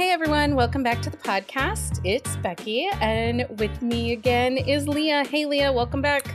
[0.00, 2.00] Hey everyone, welcome back to the podcast.
[2.04, 5.26] It's Becky, and with me again is Leah.
[5.26, 6.34] Hey Leah, welcome back.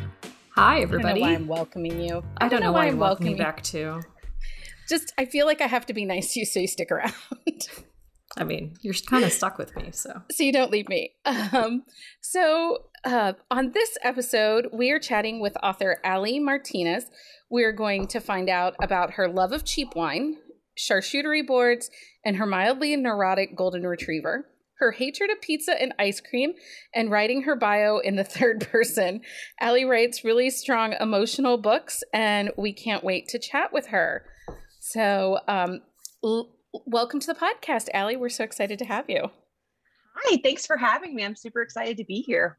[0.52, 1.24] Hi everybody.
[1.24, 2.24] I am welcoming you.
[2.38, 4.02] I, don't, know, why I'm welcoming you back too.
[4.88, 7.16] Just I feel like I have to be nice to you so you stick around.
[8.38, 11.14] I mean, you're kind of stuck with me, so so you don't leave me.
[11.26, 11.86] Um,
[12.22, 17.06] so uh, on this episode, we are chatting with author Aly Martinez.
[17.50, 20.38] We're going to find out about her love of cheap wine,
[20.78, 21.90] charcuterie boards,
[22.24, 24.46] and her mildly neurotic golden retriever,
[24.80, 26.54] her hatred of pizza and ice cream,
[26.94, 29.22] and writing her bio in the third person.
[29.62, 34.26] Aly writes really strong emotional books, and we can't wait to chat with her.
[34.80, 35.82] So, um,
[36.24, 38.18] l- welcome to the podcast, Aly.
[38.18, 39.32] We're so excited to have you.
[40.18, 41.26] Hi, thanks for having me.
[41.26, 42.58] I'm super excited to be here.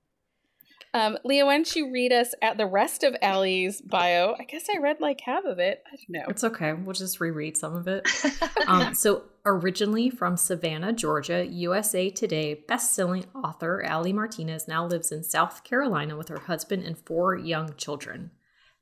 [0.97, 4.35] Um, Leah, why don't you read us at the rest of Aly's bio?
[4.41, 5.83] I guess I read like half of it.
[5.93, 6.25] I don't know.
[6.31, 6.73] It's okay.
[6.73, 8.09] We'll just reread some of it.
[8.67, 15.23] um, so, originally from Savannah, Georgia, USA Today best-selling author Aly Martinez now lives in
[15.23, 18.31] South Carolina with her husband and four young children.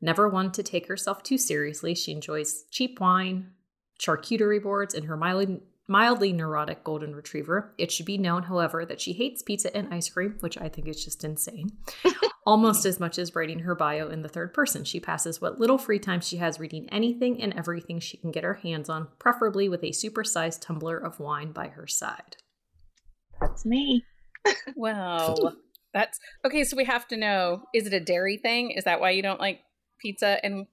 [0.00, 3.54] Never one to take herself too seriously, she enjoys cheap wine,
[4.00, 7.74] charcuterie boards, and her mildly mildly neurotic golden retriever.
[7.78, 10.88] It should be known, however, that she hates pizza and ice cream, which I think
[10.88, 11.72] is just insane,
[12.46, 14.84] almost as much as writing her bio in the third person.
[14.84, 18.44] She passes what little free time she has reading anything and everything she can get
[18.44, 22.36] her hands on, preferably with a supersized tumbler of wine by her side.
[23.40, 24.04] That's me.
[24.76, 25.56] Well,
[25.94, 26.64] that's okay.
[26.64, 28.72] So we have to know is it a dairy thing?
[28.72, 29.60] Is that why you don't like
[29.98, 30.38] pizza?
[30.44, 30.66] And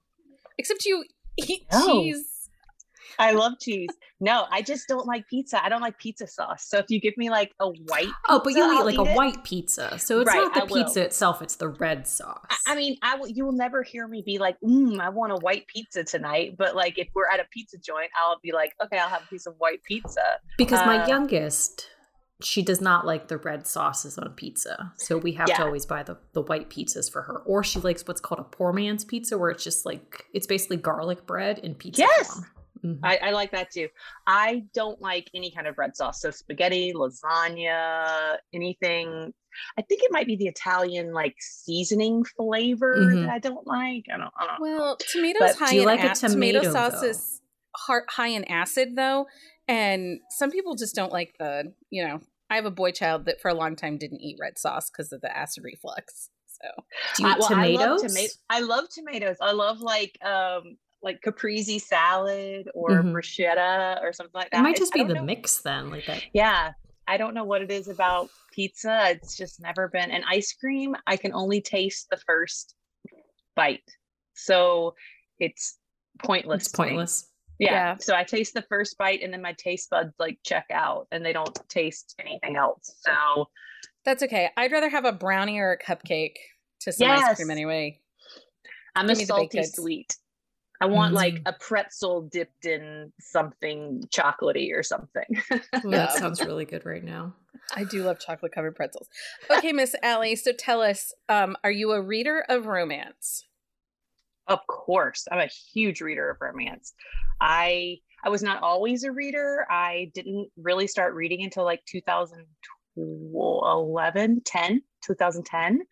[0.58, 1.04] except you
[1.38, 1.86] eat no.
[1.86, 2.31] cheese
[3.18, 3.90] I love cheese.
[4.20, 5.62] No, I just don't like pizza.
[5.64, 6.64] I don't like pizza sauce.
[6.68, 9.00] So if you give me like a white pizza, Oh, but you'll eat like eat
[9.00, 9.16] a it.
[9.16, 9.98] white pizza.
[9.98, 12.44] So it's right, not the pizza itself, it's the red sauce.
[12.50, 15.32] I, I mean, I will you will never hear me be like, mm, I want
[15.32, 16.56] a white pizza tonight.
[16.56, 19.26] But like if we're at a pizza joint, I'll be like, okay, I'll have a
[19.26, 20.22] piece of white pizza.
[20.56, 21.88] Because uh, my youngest
[22.44, 24.92] she does not like the red sauces on pizza.
[24.96, 25.58] So we have yeah.
[25.58, 27.38] to always buy the, the white pizzas for her.
[27.38, 30.76] Or she likes what's called a poor man's pizza, where it's just like it's basically
[30.76, 32.02] garlic bread and pizza.
[32.02, 32.34] Yes.
[32.34, 32.46] Form.
[32.84, 33.04] Mm-hmm.
[33.04, 33.88] I, I, like that too.
[34.26, 36.20] I don't like any kind of red sauce.
[36.20, 39.32] So spaghetti, lasagna, anything.
[39.78, 43.22] I think it might be the Italian like seasoning flavor mm-hmm.
[43.22, 44.06] that I don't like.
[44.12, 44.32] I don't.
[44.36, 47.08] I don't well, tomatoes but high in like a tomato, tomato sauce though?
[47.08, 47.40] is
[47.76, 49.26] high in acid though,
[49.68, 51.72] and some people just don't like the.
[51.90, 52.20] You know,
[52.50, 55.12] I have a boy child that for a long time didn't eat red sauce because
[55.12, 56.30] of the acid reflux.
[56.46, 56.68] So,
[57.16, 57.80] do you eat well, tomatoes?
[57.80, 59.36] I love, toma- I love tomatoes.
[59.40, 63.14] I love like um like caprese salad or mm-hmm.
[63.14, 64.60] bruschetta or something like that.
[64.60, 65.22] It might just be the know.
[65.22, 66.22] mix then, like that.
[66.32, 66.72] Yeah.
[67.08, 69.10] I don't know what it is about pizza.
[69.10, 70.10] It's just never been.
[70.10, 72.74] And ice cream, I can only taste the first
[73.56, 73.82] bite.
[74.34, 74.94] So
[75.38, 75.78] it's
[76.22, 76.66] pointless.
[76.66, 77.28] It's pointless.
[77.58, 77.72] Yeah.
[77.72, 77.96] yeah.
[77.98, 81.24] So I taste the first bite and then my taste buds like check out and
[81.24, 82.94] they don't taste anything else.
[83.00, 83.48] So
[84.04, 84.50] that's okay.
[84.56, 86.36] I'd rather have a brownie or a cupcake
[86.80, 87.30] to some yes.
[87.30, 88.00] ice cream anyway.
[88.94, 90.16] I'm Give a salty sweet.
[90.82, 91.16] I want mm-hmm.
[91.16, 95.40] like a pretzel dipped in something chocolatey or something.
[95.84, 97.36] that sounds really good right now.
[97.76, 99.08] I do love chocolate covered pretzels.
[99.48, 103.46] Okay, Miss Aly, so tell us, um, are you a reader of romance?
[104.48, 105.28] Of course.
[105.30, 106.94] I'm a huge reader of romance.
[107.40, 109.64] I I was not always a reader.
[109.70, 115.82] I didn't really start reading until like 2011, 10, 2010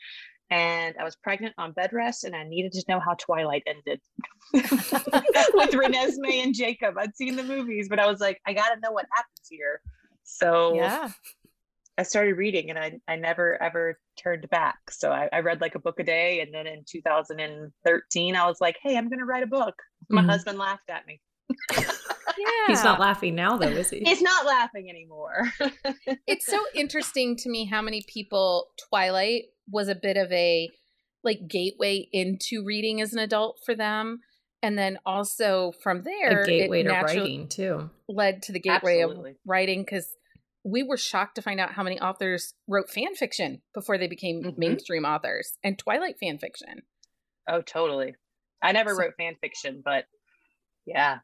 [0.51, 4.01] and I was pregnant on bed rest, and I needed to know how Twilight ended
[4.53, 6.97] with Renesmee and Jacob.
[6.99, 9.81] I'd seen the movies, but I was like, I got to know what happens here.
[10.25, 11.11] So yeah,
[11.97, 14.79] I started reading, and I I never ever turned back.
[14.91, 18.61] So I, I read like a book a day, and then in 2013, I was
[18.61, 19.75] like, Hey, I'm going to write a book.
[20.09, 20.31] My mm-hmm.
[20.31, 21.21] husband laughed at me.
[21.77, 21.85] yeah.
[22.67, 24.01] He's not laughing now, though, is he?
[24.01, 25.53] He's not laughing anymore.
[26.27, 30.71] it's so interesting to me how many people Twilight was a bit of a
[31.23, 34.21] like gateway into reading as an adult for them.
[34.63, 37.91] And then also from there a gateway to writing too.
[38.09, 39.31] led to the gateway Absolutely.
[39.31, 40.15] of writing because
[40.65, 44.43] we were shocked to find out how many authors wrote fan fiction before they became
[44.43, 44.61] mm-hmm.
[44.61, 46.83] mainstream authors and twilight fan fiction.
[47.49, 48.17] Oh totally.
[48.63, 50.05] I never so, wrote fan fiction but
[50.87, 51.21] yeah.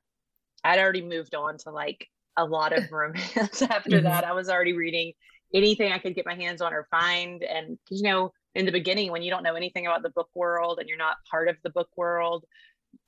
[0.65, 4.25] I'd already moved on to like a lot of romance after that.
[4.25, 5.13] I was already reading
[5.55, 7.43] anything I could get my hands on or find.
[7.43, 10.79] And you know, in the beginning, when you don't know anything about the book world
[10.79, 12.45] and you're not part of the book world,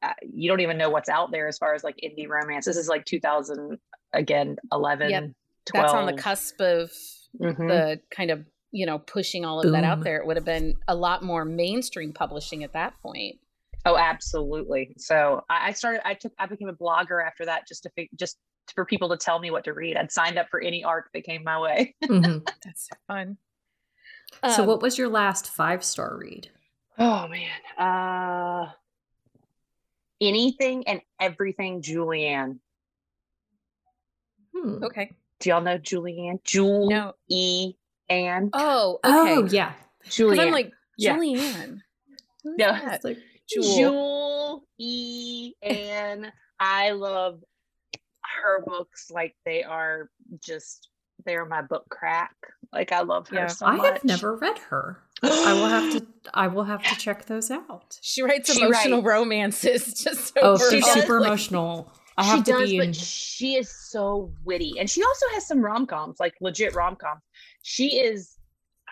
[0.03, 2.65] uh, you don't even know what's out there as far as like indie romance.
[2.65, 3.79] This is like 2000
[4.13, 5.31] again, 11, yep.
[5.67, 5.85] 12.
[5.85, 6.93] That's on the cusp of
[7.41, 7.67] mm-hmm.
[7.67, 9.73] the kind of you know pushing all of Boom.
[9.73, 10.19] that out there.
[10.19, 13.37] It would have been a lot more mainstream publishing at that point.
[13.85, 14.95] Oh, absolutely.
[14.99, 16.07] So I started.
[16.07, 16.33] I took.
[16.39, 18.37] I became a blogger after that, just to just
[18.75, 19.97] for people to tell me what to read.
[19.97, 21.95] I'd signed up for any arc that came my way.
[22.05, 22.47] Mhm.
[22.65, 23.37] That's so fun.
[24.51, 26.51] so, Um, what was your last five star read?
[26.99, 27.49] Oh man.
[27.79, 28.73] Uh
[30.21, 32.59] anything and everything Julianne.
[34.55, 34.83] Hmm.
[34.85, 35.13] Okay.
[35.41, 36.43] Do y'all know Julianne?
[36.45, 37.13] Jewel No.
[37.29, 37.75] E
[38.09, 38.51] Anne.
[38.53, 39.35] Oh, okay.
[39.37, 39.75] Oh, yeah.
[40.07, 40.41] Julianne.
[40.41, 41.17] I'm like Yeah.
[41.17, 41.81] Julianne.
[42.43, 42.73] Who's Yeah.
[42.73, 43.05] that?
[43.05, 43.19] Like,
[43.49, 43.77] Jewel.
[43.77, 46.33] Jewel E Anne.
[46.59, 47.43] I love
[48.43, 50.11] her books like they are
[50.43, 50.89] just
[51.27, 52.35] they're my book crack.
[52.73, 53.47] Like I love her Yeah.
[53.49, 53.93] so I much.
[53.95, 54.99] have never read her.
[55.23, 56.07] I will have to.
[56.35, 57.99] I will have to check those out.
[58.03, 59.95] She writes She emotional writes- romances.
[60.05, 61.93] Just Oh, she's does, super like- emotional.
[62.17, 62.79] I she have to does, be.
[62.79, 66.75] but In, she is so witty, and she also has some rom coms, like legit
[66.75, 67.23] rom coms.
[67.63, 68.35] She is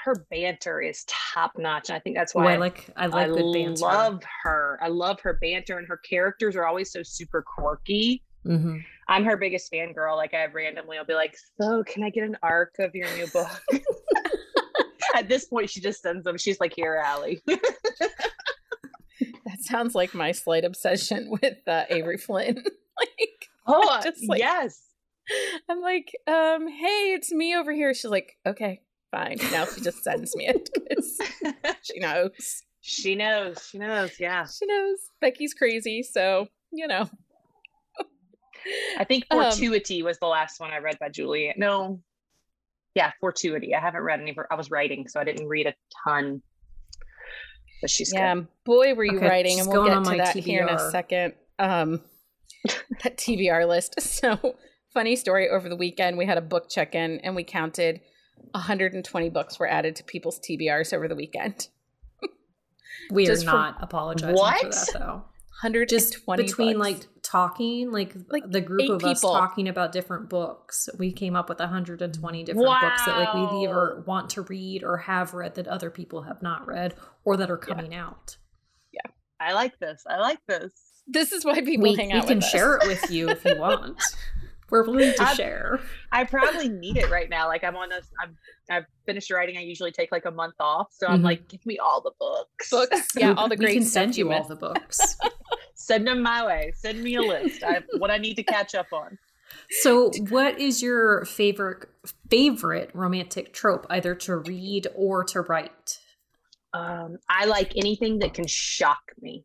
[0.05, 2.89] her banter is top notch, and I think that's why I like.
[2.97, 3.81] I like I good banter.
[3.83, 4.79] love her.
[4.81, 8.23] I love her banter, and her characters are always so super quirky.
[8.47, 8.85] Mhm.
[9.09, 10.17] I'm her biggest fan girl.
[10.17, 13.27] Like I randomly, I'll be like, "So, can I get an arc of your new
[13.29, 13.63] book?"
[15.15, 16.37] At this point, she just sends them.
[16.37, 17.43] She's like, "Here, Aly."
[19.47, 22.57] That sounds like my slight obsession with uh, Avery Flynn.
[22.99, 24.83] like, oh, Just like- yes.
[25.71, 27.95] I'm like, um, hey, it's me over here.
[27.95, 29.39] She's like, okay, fine.
[29.53, 31.19] Now she just sends me it 'cause
[31.83, 32.63] she knows.
[32.81, 33.67] she knows.
[33.71, 34.21] She knows.
[34.21, 34.47] Yeah.
[34.47, 37.09] She knows Becky's crazy, so you know.
[38.99, 41.53] I think Um, Fortuity was the last one I read by Julia.
[41.57, 42.01] No.
[42.95, 43.75] Yeah, Fortuity.
[43.75, 44.53] I haven't read any of her.
[44.53, 45.75] I was writing, so I didn't read a
[46.07, 46.43] ton.
[47.83, 48.47] But she's yeah, good.
[48.65, 50.91] boy, were you Okay, writing, and we'll get on to my that here in a
[50.91, 51.35] second.
[51.59, 52.01] Um,
[53.05, 53.97] that TBR list.
[54.01, 54.57] So
[54.95, 55.51] funny story.
[55.51, 58.01] Over the weekend, we had a book check-in, and we counted
[58.53, 61.69] 120 books were added to people's TBRs over the weekend.
[63.11, 65.25] We are Just for- not apologizing for that though.
[65.63, 66.97] 120 Just between books.
[66.99, 71.35] like talking, like Like, the group eight of us talking about different books, we came
[71.37, 75.55] up with 120 different books that like we either want to read or have read
[75.57, 76.95] that other people have not read
[77.25, 78.37] or that are coming out.
[78.93, 80.05] Yeah, I like this.
[80.09, 80.73] I like this.
[81.07, 82.51] this is why people We, hang we out We can with us.
[82.51, 84.01] share it with you if you want.
[84.71, 85.81] We're willing to I- share.
[86.13, 87.47] I probably need it right now.
[87.47, 88.07] Like I'm on this.
[88.23, 88.37] I'm.
[88.69, 89.57] I've finished writing.
[89.57, 91.25] I usually take like a month off, so I'm Mhm.
[91.25, 92.69] like, give me all the books.
[92.71, 93.09] books.
[93.17, 95.17] Yeah, all the we great can send you all the books.
[95.79, 96.73] Send them my way.
[96.75, 97.63] Send me a list.
[97.63, 99.19] I what I need to catch up on.
[99.71, 101.89] So, what is your favorite
[102.29, 105.99] favorite romantic trope, either to read or to write?
[106.75, 109.45] Um, I like anything that can shock me.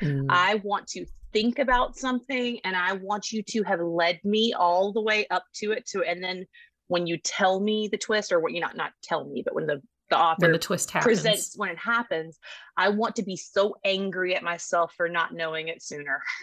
[0.00, 0.26] Mm.
[0.30, 4.92] I want to think about something and I want you to have led me all
[4.92, 6.46] the way up to it to and then
[6.88, 9.66] when you tell me the twist or what you not not tell me but when
[9.66, 9.80] the
[10.10, 11.06] the author when the twist happens.
[11.22, 12.38] presents when it happens
[12.76, 16.20] I want to be so angry at myself for not knowing it sooner.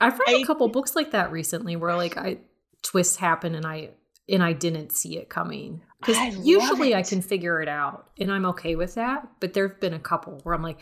[0.00, 2.38] I've read I- a couple books like that recently, where like I
[2.82, 3.90] twists happen and I
[4.28, 5.82] and I didn't see it coming.
[6.00, 9.28] Because usually I can figure it out and I'm okay with that.
[9.38, 10.80] But there've been a couple where I'm like,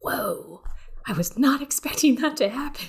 [0.00, 0.62] "Whoa,
[1.08, 2.88] I was not expecting that to happen,"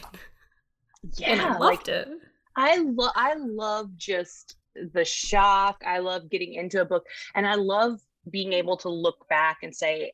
[1.18, 2.10] Yeah, and I loved like it.
[2.56, 4.57] I love I love just
[4.94, 5.81] the shock.
[5.86, 7.06] I love getting into a book
[7.36, 8.00] and I love
[8.30, 10.13] being able to look back and say,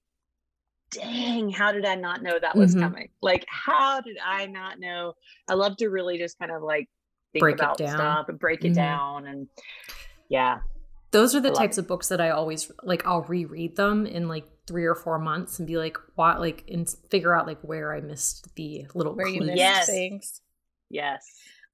[0.92, 2.80] dang, how did I not know that was Mhm.
[2.82, 3.10] coming?
[3.22, 5.14] Like, how did I not know?
[5.48, 6.90] I love to really just kind of like
[7.34, 7.90] think Break it about down.
[7.90, 8.76] stuff and break it Mhm.
[8.76, 9.28] down.
[9.28, 9.50] And
[10.30, 10.62] yeah,
[11.20, 13.06] Those are the I love types of books that I always like.
[13.06, 16.88] I'll reread them in like three or four months and be like, "What?" Like, and
[17.10, 19.48] figure out like where I missed the little where you clues.
[19.52, 19.86] missed Yes.
[19.88, 20.42] things.
[20.90, 21.24] yes.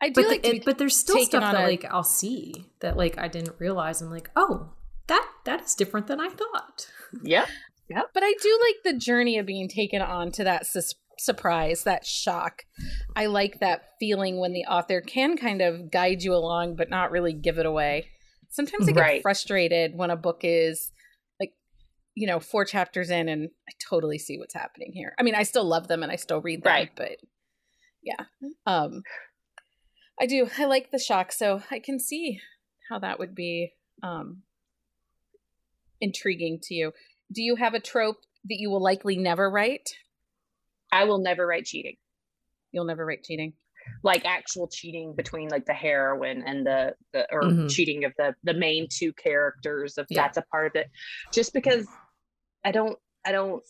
[0.03, 2.03] I do but like the- to it- but there's still stuff that a- like I'll
[2.03, 4.01] see that like I didn't realize.
[4.01, 4.74] I'm like, oh,
[5.07, 6.88] that that is different than I thought.
[7.24, 7.45] Yeah,
[7.89, 8.03] yeah.
[8.13, 12.05] But I do like the journey of being taken on to that sus- surprise, that
[12.05, 12.63] shock.
[13.17, 17.12] I like that feeling when the author can kind of guide you along, but not
[17.12, 18.07] really give it away.
[18.51, 19.22] Sometimes I get Right.
[19.22, 20.91] frustrated when a book is
[21.39, 21.53] like,
[22.15, 25.15] you know, four chapters in and I totally see what's happening here.
[25.17, 26.91] I mean, I still love them and I still read them, Right.
[26.96, 27.17] but
[28.03, 28.25] yeah.
[28.65, 29.03] Um
[30.20, 30.48] I do.
[30.58, 32.39] I like the shock, so I can see
[32.89, 34.43] how that would be um
[36.00, 36.91] intriguing to you.
[37.31, 39.96] Do you have a trope that you will likely never write?
[40.91, 41.96] I will never write cheating.
[42.72, 43.53] You'll never write cheating.
[44.03, 47.70] Like actual cheating between like the heroine and the, the or Mhm.
[47.70, 50.24] cheating of the the main two characters if Yeah.
[50.24, 50.89] that's a part of it.
[51.34, 51.88] Just because
[52.63, 53.63] I don't I don't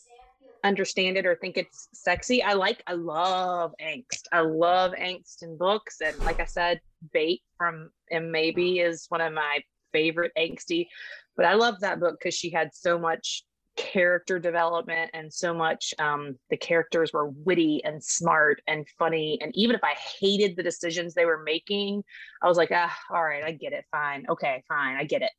[0.63, 2.43] understand it or think it's sexy.
[2.43, 4.23] I like I love angst.
[4.31, 6.01] I love angst in books.
[6.01, 6.79] And like I said,
[7.11, 9.59] Bait from and Maybe is one of my
[9.91, 10.87] favorite angsty.
[11.35, 13.43] But I love that book because she had so much
[13.81, 19.39] character development and so much um, the characters were witty and smart and funny.
[19.41, 22.03] And even if i hated the decisions they were making
[22.43, 23.85] i was like ah all right i get it.
[23.91, 24.25] Fine.
[24.29, 24.95] Okay fine.
[24.97, 25.31] I get it.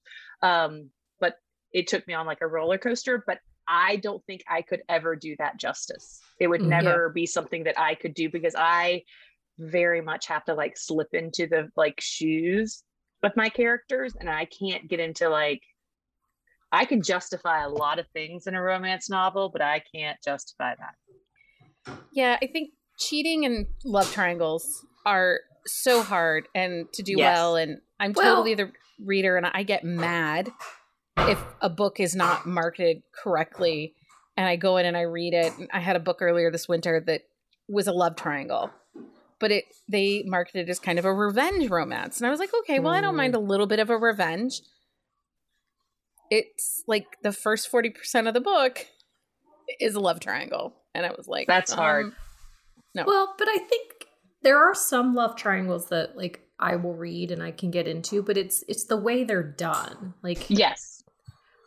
[0.42, 1.34] Um, but
[1.72, 5.14] it took me on like a roller coaster but i don't think i could ever
[5.14, 6.20] do that justice.
[6.40, 9.02] It would Mm, never be something that i could do because i
[9.58, 12.82] very much have to like slip into the like shoes
[13.22, 15.62] of my characters and i can't get into like
[16.72, 20.74] I can justify a lot of things in a romance novel, but I can't justify
[20.76, 21.96] that.
[22.12, 27.36] Yeah, I think cheating and love triangles are so hard and to do Yes.
[27.36, 27.56] well.
[27.56, 28.72] And I'm Well- totally the
[29.04, 30.50] reader, and I get mad
[31.18, 33.94] if a book is not marketed correctly.
[34.36, 35.52] And I go in and I read it.
[35.72, 37.22] I had a book earlier this winter that
[37.68, 38.70] was a love triangle,
[39.38, 42.52] but it they marketed it as kind of a revenge romance, and I was like,
[42.60, 43.18] okay, well, I don't Mm.
[43.18, 44.62] mind a little bit of a revenge.
[46.34, 48.86] It's like the first forty percent of the book
[49.80, 52.06] is a love triangle, and I was like, That's hard.
[52.06, 52.16] um,
[52.94, 53.04] No.
[53.06, 54.06] Well, but I think
[54.42, 58.22] there are some love triangles that like I will read and I can get into,
[58.22, 60.14] but it's it's the way they're done.
[60.22, 61.02] Like Yes.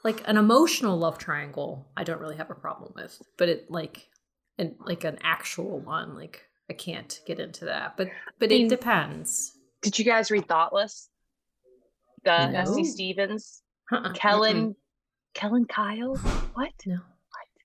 [0.04, 3.22] like an emotional love triangle, I don't really have a problem with.
[3.38, 4.08] But it like
[4.58, 7.98] and like an actual one, like I can't get into that.
[7.98, 8.08] But
[8.40, 9.52] but mean- it depends.
[9.82, 11.10] Did you guys read Thoughtless?
[12.24, 12.60] The No.
[12.62, 12.84] S.C.
[12.86, 13.62] Stephens,
[13.92, 14.14] Uh-uh.
[14.14, 14.76] Kellan,
[15.34, 16.16] Kellan Kyle.
[16.54, 16.72] What?
[16.86, 16.98] No.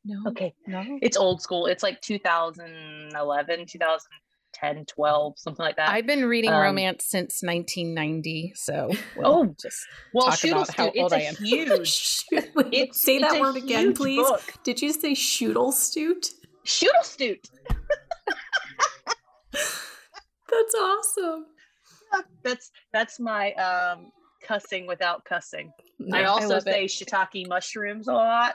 [0.05, 0.83] no, Okay, no.
[1.03, 1.67] it's old school.
[1.67, 5.89] It's like 2011, 2010, 12, something like that.
[5.91, 9.79] I've been reading Um, romance since 1990, so we'll Oh, just
[10.13, 11.37] well, talk Shoodle about how old it's I a am.
[11.37, 11.89] huge.
[12.31, 14.17] Shoot, wait, It's, say that word again, please.
[14.27, 14.43] book.
[14.65, 16.31] Did you say Shoodlestoot?
[16.67, 17.49] Shoodle Stoot.
[19.53, 21.47] That's awesome.
[22.43, 24.11] That's that's my um
[24.43, 25.73] cussing without cussing.
[26.13, 26.89] I I also love say it.
[26.89, 28.55] shiitake mushrooms a lot.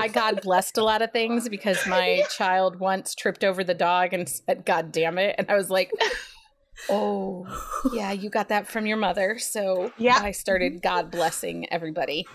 [0.00, 4.12] I God blessed a lot of things because my child once tripped over the dog
[4.14, 5.34] and said, God damn it.
[5.38, 5.90] And I was like,
[6.88, 7.44] Oh,
[7.92, 9.38] yeah, you got that from your mother.
[9.38, 10.18] So Yeah.
[10.22, 12.26] I started God blessing everybody.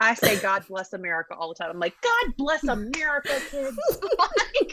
[0.00, 1.70] I say God bless America all the time.
[1.70, 3.76] I'm like, God bless America, kids.
[4.18, 4.72] Like,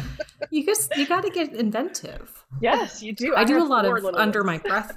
[0.50, 2.44] You guys, you got to get inventive.
[2.60, 3.34] yes, you do.
[3.36, 4.62] I, do a lot of under ones.
[4.64, 4.96] my breath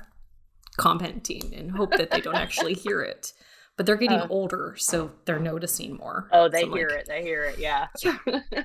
[0.79, 3.33] commenting and hope that they don't actually hear it.
[3.77, 4.27] But they're getting Uh.
[4.29, 6.27] older, so they're noticing more.
[6.33, 7.05] Oh, they So hear like, it.
[7.07, 7.59] They hear it.
[7.59, 7.87] Yeah.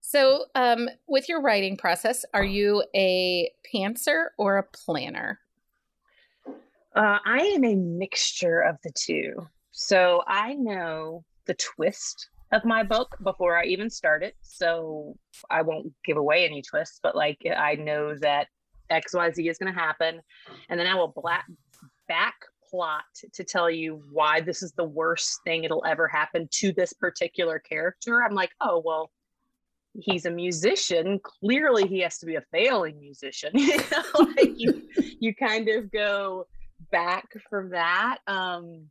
[0.00, 5.38] So, um, with your writing process, are you a pantser or a planner?
[6.96, 9.46] Uh, I am a mixture of the two.
[9.72, 14.34] So I know the twist of my book before I even start it.
[14.40, 15.14] So
[15.50, 18.48] I won't give away any twists, but like I know that
[18.90, 20.20] XYZ is going to happen.
[20.68, 21.46] And then I will black
[22.08, 22.34] back
[22.70, 26.92] plot to tell you why this is the worst thing it'll ever happen to this
[26.92, 28.22] particular character.
[28.22, 29.10] I'm like, oh, well,
[29.94, 31.20] he's a musician.
[31.22, 33.50] Clearly he has to be a failing musician.
[33.54, 34.82] you know, like you,
[35.20, 36.46] you kind of go
[36.90, 38.18] back from that.
[38.26, 38.86] Um,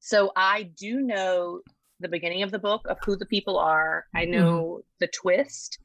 [0.00, 1.60] so I do know
[2.00, 4.04] the beginning of the book of who the people are.
[4.14, 5.78] I know the twist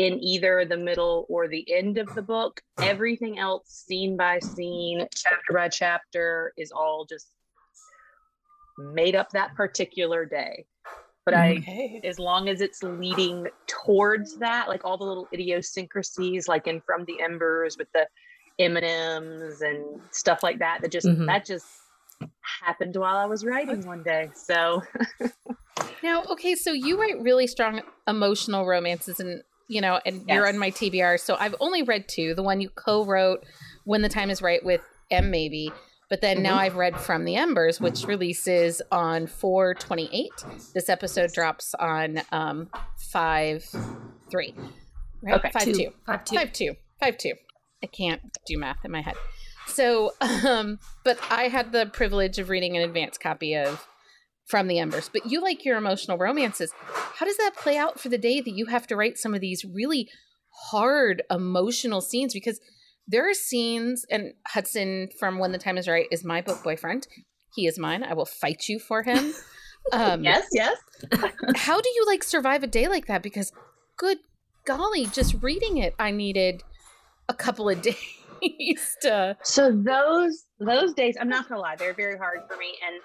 [0.00, 2.62] in either the middle or the end of the book.
[2.80, 7.32] Everything else, scene by scene, chapter by chapter, is all just
[8.78, 10.64] made up that particular day.
[11.26, 12.00] But I Okay.
[12.02, 17.04] as long as it's leading towards that, like all the little idiosyncrasies, like in From
[17.04, 18.06] the Embers with the
[18.58, 21.26] M&Ms and stuff like that, that just Mhm.
[21.26, 21.66] that just
[22.40, 24.30] happened while I was writing one day.
[24.34, 24.82] So
[26.02, 30.58] Now, okay, so you write really strong emotional romances and you know, and you're on
[30.58, 31.18] my TBR.
[31.20, 32.34] So I've only read two.
[32.34, 33.44] The one you co-wrote
[33.84, 35.72] When the Time is Right with M maybe.
[36.08, 36.60] But then now Mhm.
[36.62, 40.32] I've read From the Embers, which releases on 428.
[40.74, 42.68] This episode drops on um
[43.12, 43.64] 5
[44.30, 44.54] 3.
[45.22, 45.34] Right?
[45.36, 45.50] Okay.
[45.52, 45.92] 5 two, 2.
[46.04, 46.34] five, two.
[46.36, 46.76] Five two.
[46.98, 47.34] Five two.
[47.82, 49.14] I can't do math in my head.
[49.68, 53.86] So, um, but I had the privilege of reading an advanced copy of
[54.50, 55.08] From the Embers.
[55.12, 56.72] But you like your emotional romances.
[56.82, 59.40] How does that play out for the day that you have to write some of
[59.40, 60.08] these really
[60.70, 62.32] hard emotional scenes?
[62.32, 62.60] Because
[63.06, 67.06] there are scenes, and Hudson from When the Time is Right is my book boyfriend.
[67.54, 68.04] He is mine.
[68.04, 69.32] I will fight you for him.
[69.92, 70.76] Um, yes, yes.
[71.56, 73.50] how do you like survive a day like that because
[73.96, 74.18] good
[74.66, 76.62] golly just reading it i needed
[77.30, 77.80] a couple of
[78.42, 82.74] days to So those those days, I'm not gonna lie, they're very hard for me.
[82.86, 83.00] And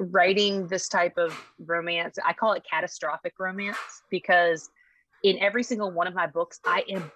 [0.00, 4.70] um, writing this type of romance, I call it catastrophic romance because
[5.22, 7.10] in every single one of my books, I am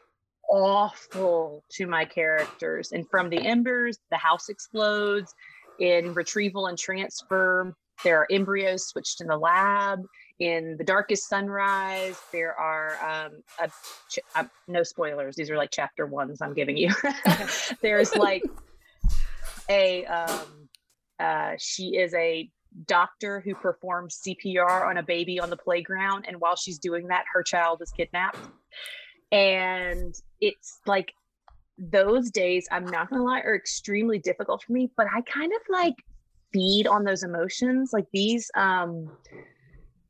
[0.48, 2.92] awful to my characters.
[2.92, 5.34] And from the embers, the house explodes.
[5.78, 10.00] In retrieval and transfer, there are embryos switched in the lab
[10.38, 13.70] in the darkest sunrise there are um a,
[14.34, 16.90] uh, no spoilers these are like chapter ones i'm giving you
[17.80, 18.42] there's like
[19.68, 20.68] a um
[21.18, 22.50] uh she is a
[22.84, 27.24] doctor who performs cpr on a baby on the playground and while she's doing that
[27.32, 28.38] her child is kidnapped.
[29.32, 31.12] And it's like
[31.78, 35.60] those days i'm not gonna lie are extremely difficult for me but i kind of
[35.68, 35.94] like
[36.56, 37.92] feed on those emotions.
[37.92, 39.10] Like these um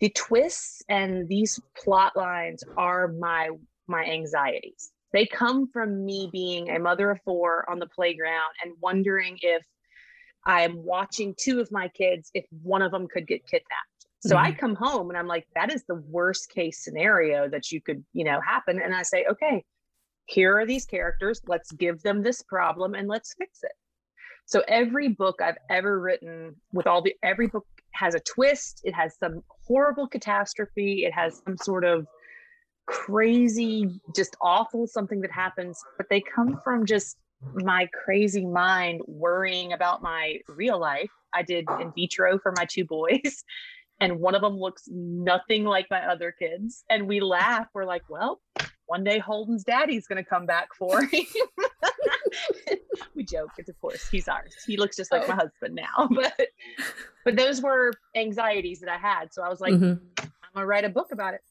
[0.00, 3.50] the twists and these plot lines are my
[3.86, 8.74] my anxieties they come from me being a mother of four on the playground and
[8.80, 9.64] wondering if
[10.44, 14.06] i'm watching two of my kids if one of them could get kidnapped.
[14.20, 14.46] So mm-hmm.
[14.46, 18.04] i come home and i'm like that is the worst case scenario that you could
[18.12, 18.80] you know happen.
[18.80, 19.64] And i say okay
[20.26, 21.40] here are these characters.
[21.46, 23.72] Let's give them this problem and let's fix it.
[24.44, 28.94] So every book i've ever written with all the every book has a twist, it
[28.94, 32.06] has some horrible catastrophe, it has some sort of
[32.86, 37.16] crazy, just awful something that happens, but they come from just
[37.54, 41.10] my crazy mind worrying about my real life.
[41.34, 43.44] I did in vitro for my two boys,
[44.00, 46.84] and one of them looks nothing like my other kids.
[46.90, 47.66] And we laugh.
[47.74, 48.40] We're like, well,
[48.86, 51.24] one day Holden's daddy's going to come back for him.
[53.14, 53.50] we joke.
[53.58, 54.54] It's of course he's ours.
[54.66, 55.28] He looks just like oh.
[55.28, 56.48] my husband now, but
[57.24, 59.32] but those were anxieties that I had.
[59.32, 60.26] So I was like, mm-hmm.
[60.56, 61.42] I'm gonna write a book about it,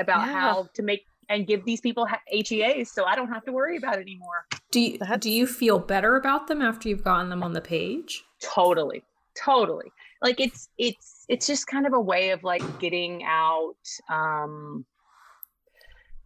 [0.00, 0.32] about yeah.
[0.32, 3.98] how to make and give these people HEAs, so I don't have to worry about
[3.98, 4.46] it anymore.
[4.72, 8.24] Do you do you feel better about them after you've gotten them on the page?
[8.42, 9.04] Totally,
[9.36, 9.92] totally.
[10.22, 13.76] Like it's it's it's just kind of a way of like getting out.
[14.10, 14.84] um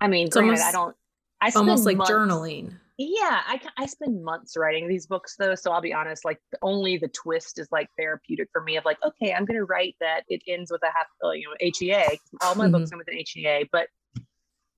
[0.01, 0.97] I mean, granted, almost, I don't.
[1.43, 2.79] I almost like months, journaling.
[2.99, 6.25] Yeah, I I spend months writing these books though, so I'll be honest.
[6.25, 8.77] Like only the twist is like therapeutic for me.
[8.77, 11.57] Of like, okay, I'm going to write that it ends with a half, you know,
[11.61, 12.19] HEA.
[12.43, 12.73] All my mm-hmm.
[12.73, 13.89] books end with an HEA, but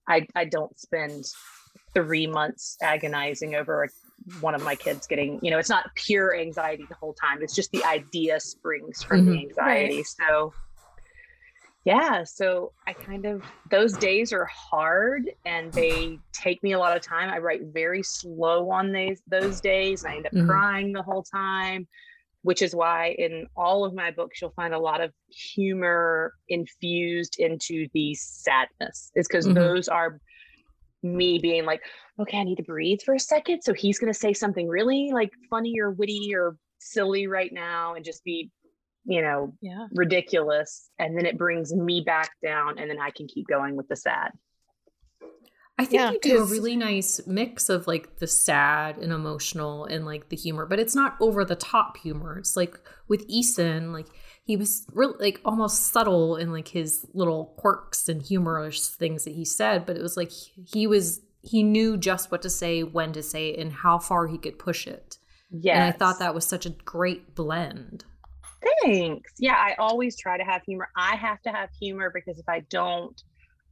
[0.09, 1.25] I I don't spend
[1.93, 3.89] three months agonizing over
[4.41, 5.41] one of my kids getting.
[5.43, 7.43] You know, it's not pure anxiety the whole time.
[7.43, 9.33] It's just the idea springs from mm-hmm.
[9.33, 9.97] the anxiety.
[9.97, 10.07] Right.
[10.07, 10.55] So
[11.85, 16.97] yeah so i kind of those days are hard and they take me a lot
[16.97, 20.49] of time i write very slow on these those days and i end up mm-hmm.
[20.49, 21.87] crying the whole time
[22.43, 27.37] which is why in all of my books you'll find a lot of humor infused
[27.39, 29.55] into the sadness is because mm-hmm.
[29.55, 30.21] those are
[31.03, 31.83] me being like
[32.19, 35.11] okay i need to breathe for a second so he's going to say something really
[35.13, 38.51] like funny or witty or silly right now and just be
[39.05, 39.87] you know, yeah.
[39.93, 40.91] ridiculous.
[40.99, 43.97] And then it brings me back down and then I can keep going with the
[43.97, 44.31] sad.
[45.77, 49.87] I think yeah, you do a really nice mix of like the sad and emotional
[49.87, 52.39] and like the humor, but it's not over the top humor.
[52.39, 54.07] It's like with Easton, like
[54.45, 59.35] he was really like almost subtle in like his little quirks and humorous things that
[59.35, 63.13] he said, but it was like he was he knew just what to say, when
[63.13, 65.19] to say it, and how far he could push it.
[65.51, 65.75] Yeah.
[65.75, 68.05] And I thought that was such a great blend.
[68.83, 69.33] Thanks.
[69.39, 70.89] Yeah, I always try to have humor.
[70.97, 73.21] I have to have humor because if I don't,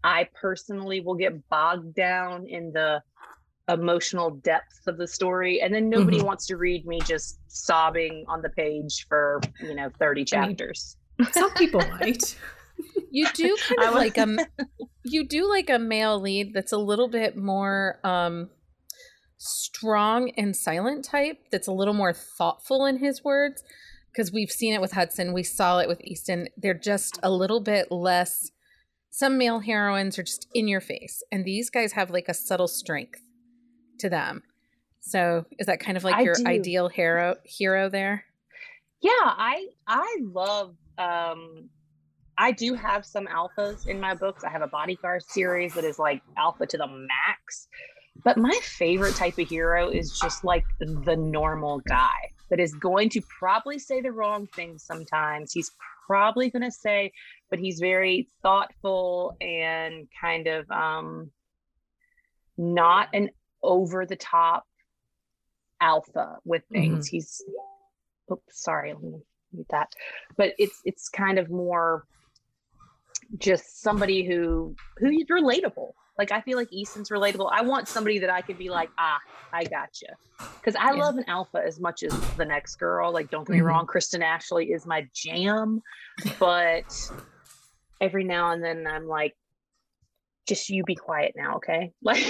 [0.05, 3.02] I personally will get bogged down in the
[3.68, 6.26] emotional depth of the story and then nobody mm-hmm.
[6.26, 10.96] wants to read me just sobbing on the page for, you know, 30 chapters.
[11.18, 12.37] I mean, some people might.
[13.11, 14.48] You do kind of like a
[15.05, 18.50] you do like a male lead that's a little bit more um
[19.37, 23.62] strong and silent type that's a little more thoughtful in his words
[24.12, 26.48] because we've seen it with Hudson, we saw it with Easton.
[26.57, 28.51] They're just a little bit less.
[29.11, 32.68] Some male heroines are just in your face, and these guys have like a subtle
[32.68, 33.20] strength
[33.98, 34.42] to them.
[35.01, 36.44] So, is that kind of like I your do.
[36.46, 38.25] ideal hero hero there?
[39.01, 40.77] Yeah, I I love.
[40.98, 41.68] um
[42.38, 44.42] I do have some alphas in my books.
[44.42, 47.68] I have a bodyguard series that is like alpha to the max.
[48.25, 53.08] But my favorite type of hero is just like the normal guy that is going
[53.08, 55.54] to probably say the wrong things sometimes.
[55.54, 55.70] He's
[56.06, 57.10] probably going to say,
[57.48, 61.30] but he's very thoughtful and kind of um,
[62.58, 63.30] not an
[63.62, 64.66] over the top
[65.80, 67.06] alpha with things.
[67.06, 67.16] Mm-hmm.
[67.16, 67.42] He's,
[68.30, 69.22] oops, sorry, let me
[69.54, 69.94] mute that.
[70.36, 72.04] But it's it's kind of more
[73.38, 77.50] just somebody who who's relatable like I feel like Easton's relatable.
[77.52, 79.18] I want somebody that I could be like, ah,
[79.52, 80.08] I got you,
[80.60, 81.02] because I yeah.
[81.02, 83.12] love an alpha as much as the next girl.
[83.12, 83.68] Like, don't get me mm-hmm.
[83.68, 85.82] wrong, Kristen Ashley is my jam,
[86.38, 87.10] but
[88.00, 89.34] every now and then I'm like,
[90.46, 91.92] just you be quiet now, okay?
[92.02, 92.22] Like,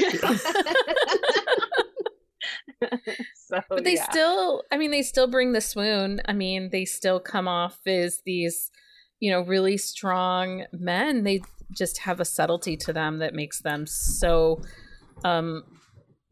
[3.34, 4.10] so, but they yeah.
[4.10, 6.20] still, I mean, they still bring the swoon.
[6.26, 8.72] I mean, they still come off as these,
[9.22, 11.22] you know, really strong men.
[11.22, 14.60] They just have a subtlety to them that makes them so
[15.24, 15.62] um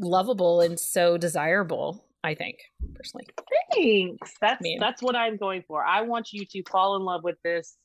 [0.00, 2.58] lovable and so desirable, I think,
[2.96, 3.28] personally.
[3.72, 4.32] Thanks.
[4.40, 5.84] That's mean- that's what I'm going for.
[5.84, 7.76] I want you to fall in love with this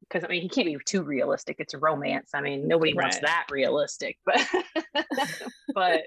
[0.00, 1.56] because I mean he can't be too realistic.
[1.58, 2.30] It's a romance.
[2.34, 4.40] I mean nobody wants that realistic, but
[5.74, 6.06] but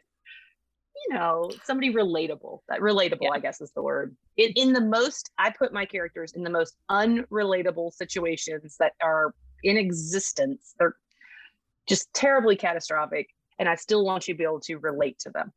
[1.07, 2.59] you know somebody relatable.
[2.67, 3.31] That relatable, Yeah.
[3.33, 4.15] I guess, is the word.
[4.38, 9.33] In in the most, I put my characters in the most unrelatable situations that are
[9.63, 10.75] in existence.
[10.79, 10.95] They're
[11.88, 15.51] just terribly catastrophic, and I still want you to be able to relate to them.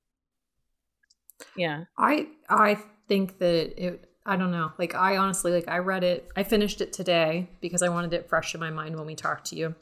[1.57, 1.85] Yeah.
[1.99, 2.79] I I
[3.09, 4.73] think that it I don't know.
[4.79, 6.29] Like I honestly like I read it.
[6.37, 9.47] I finished it today because I wanted it fresh in my mind when we talked
[9.47, 9.75] to you.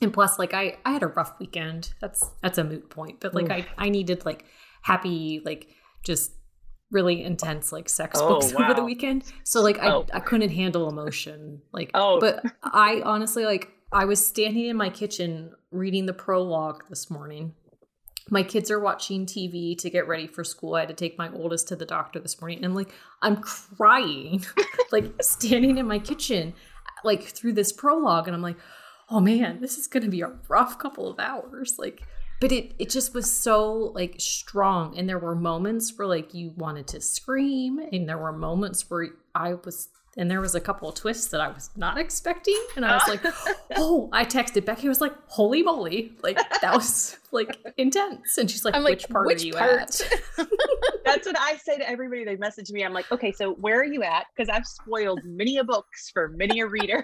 [0.00, 1.92] And plus like I I had a rough weekend.
[2.00, 3.20] That's that's a moot point.
[3.20, 4.44] But like I I needed like
[4.82, 5.68] happy like
[6.04, 6.32] just
[6.90, 9.24] really intense like sex Oh, books over the weekend.
[9.44, 10.06] So like I Oh.
[10.12, 11.60] I couldn't handle emotion.
[11.72, 12.18] Like Oh.
[12.20, 17.54] but I honestly like I was standing in my kitchen reading the prologue this morning
[18.30, 20.74] my kids are watching TV to get ready for school.
[20.74, 23.36] I had to take my oldest to the doctor this morning, and I'm like, I'm
[23.38, 24.44] crying,
[24.92, 26.52] like standing in my kitchen,
[27.04, 28.58] like through this prologue, and I'm like,
[29.08, 31.76] oh man, this is gonna be a rough couple of hours.
[31.78, 32.02] Like,
[32.40, 36.52] but it it just was so like strong, and there were moments where like you
[36.56, 39.88] wanted to scream, and there were moments where I was.
[40.16, 43.06] And there was a couple of twists that I was not expecting, and I was
[43.06, 43.24] like,
[43.76, 44.88] "Oh!" I texted Becky.
[44.88, 48.36] I was like, "Holy moly!" Like that was like intense.
[48.36, 49.80] And she's like, I'm like, "Which part which are you part?
[49.80, 50.02] at?"
[51.08, 52.24] That's what I say to everybody.
[52.24, 52.84] They message me.
[52.84, 54.26] I'm like, okay, so where are you at?
[54.34, 57.02] Because I've spoiled many a books for many a reader.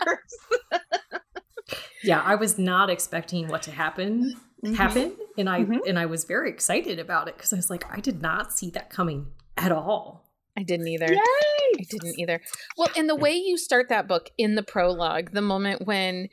[2.03, 5.81] yeah, I was not expecting what to happen happen, and I Mhm.
[5.87, 8.71] and I was very excited about it because I was like, I did not see
[8.71, 10.31] that coming at all.
[10.57, 11.13] I didn't either.
[11.13, 11.19] Yay!
[11.19, 12.41] I didn't either.
[12.79, 16.29] Well, and the way you start that book in the prologue, the moment when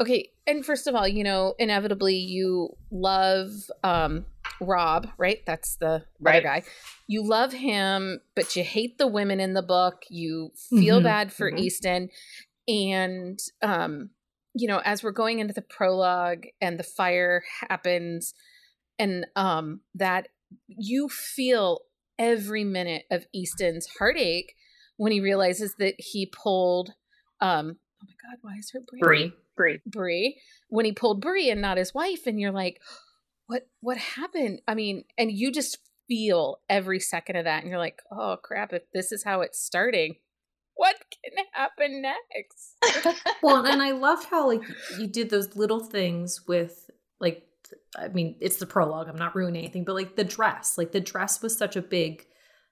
[0.00, 3.50] okay, and first of all, you know, inevitably you love
[3.82, 4.26] um
[4.60, 5.44] Rob, right?
[5.46, 6.42] That's the other Right.
[6.42, 6.62] guy.
[7.08, 10.04] You love him, but you hate the women in the book.
[10.08, 11.58] You feel Mhm, bad for mhm.
[11.58, 12.10] Easton.
[12.68, 14.10] And um,
[14.54, 18.34] you know, as we're going into the prologue and the fire happens
[18.98, 20.28] and um that
[20.68, 21.80] you feel
[22.18, 24.54] every minute of Easton's heartache
[24.96, 26.90] when he realizes that he pulled
[27.40, 29.32] um oh my god why is her brain Brie.
[29.56, 29.80] Brie.
[29.86, 32.80] Brie when he pulled Brie and not his wife and you're like
[33.46, 37.78] what what happened I mean and you just feel every second of that and you're
[37.78, 40.16] like oh crap if this is how it's starting
[40.76, 42.76] what can happen next
[43.42, 44.62] Well, and I loved how like
[44.98, 47.44] you did those little things with like
[47.96, 49.08] I mean, it's the prologue.
[49.08, 52.26] I'm not ruining anything, but like the dress, like the dress was such a big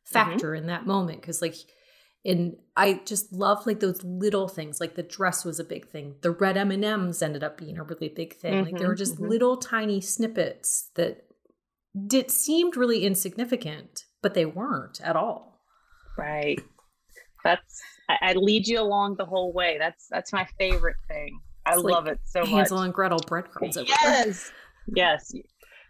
[0.04, 1.54] factor in that moment because like
[2.24, 4.78] and I just love like those little things.
[4.80, 6.16] Like the dress was a big thing.
[6.20, 8.62] The red M and M's ended up being a really big thing.
[8.62, 9.28] Like there were Mhm, just mhm.
[9.30, 11.24] little tiny snippets that
[12.06, 15.60] did seemed really insignificant, but they weren't at all.
[16.18, 16.60] Right.
[17.44, 19.76] That's I, I lead you along the whole way.
[19.78, 21.38] That's that's my favorite thing.
[21.66, 22.50] I It's like love it so much.
[22.50, 23.96] Hansel and Gretel breadcrumbs everywhere.
[24.02, 24.52] Yes.
[24.94, 25.32] Yes.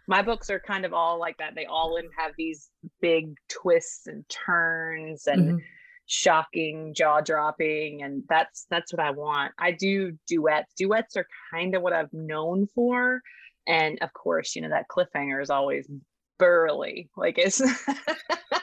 [0.07, 1.55] My books are kind of all like that.
[1.55, 2.69] They all have these
[3.01, 5.63] big twists and turns and Mhm.
[6.07, 9.53] shocking, jaw dropping, and that's that's what I want.
[9.57, 10.73] I do duets.
[10.75, 13.21] Duets are kind of what I've known for,
[13.67, 15.89] and of course, you know that cliffhanger is always
[16.37, 17.09] burly.
[17.15, 17.61] Like it's.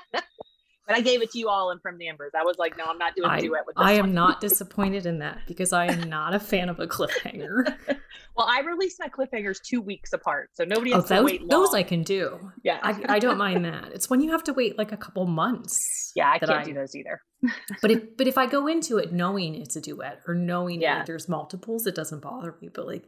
[0.89, 2.33] but I gave it to you all and from the embers.
[2.35, 4.15] I was like, no, I'm not doing a I, duet with this I am one.
[4.15, 7.77] not disappointed in that because I am not a fan of a cliffhanger.
[8.37, 11.41] Well, I released my cliffhangers two weeks apart, so nobody oh, has to those, wait
[11.41, 11.49] long.
[11.49, 12.39] those I can do.
[12.63, 13.91] yeah, I, I don't mind that.
[13.93, 16.13] It's when you have to wait like a couple months.
[16.15, 17.21] yeah, I can't do those either.
[17.83, 20.99] But if but if I go into it knowing it's a duet or knowing Yeah.
[20.99, 22.69] that there's multiples, it doesn't bother me.
[22.73, 23.03] But like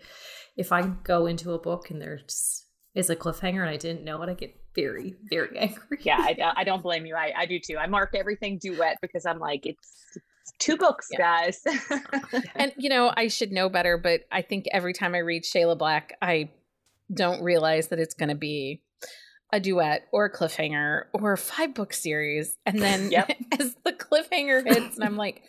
[0.56, 4.20] if I go into a book and there's is a cliffhanger and I didn't know
[4.22, 5.98] it, I get very very angry.
[6.00, 7.14] Yeah, I, I don't blame you.
[7.14, 7.76] I, I do too.
[7.76, 11.62] I mark everything duet because I'm like, it's, it's two books, guys.
[12.54, 15.76] And you know, I should know better, but I think every time I read Shayla
[15.78, 16.50] Black, I
[17.12, 18.82] don't realize that it's going to be
[19.52, 22.56] a duet or a cliffhanger or a five book series.
[22.66, 23.32] And then Yep.
[23.60, 25.42] as the cliffhanger hits, and I'm like,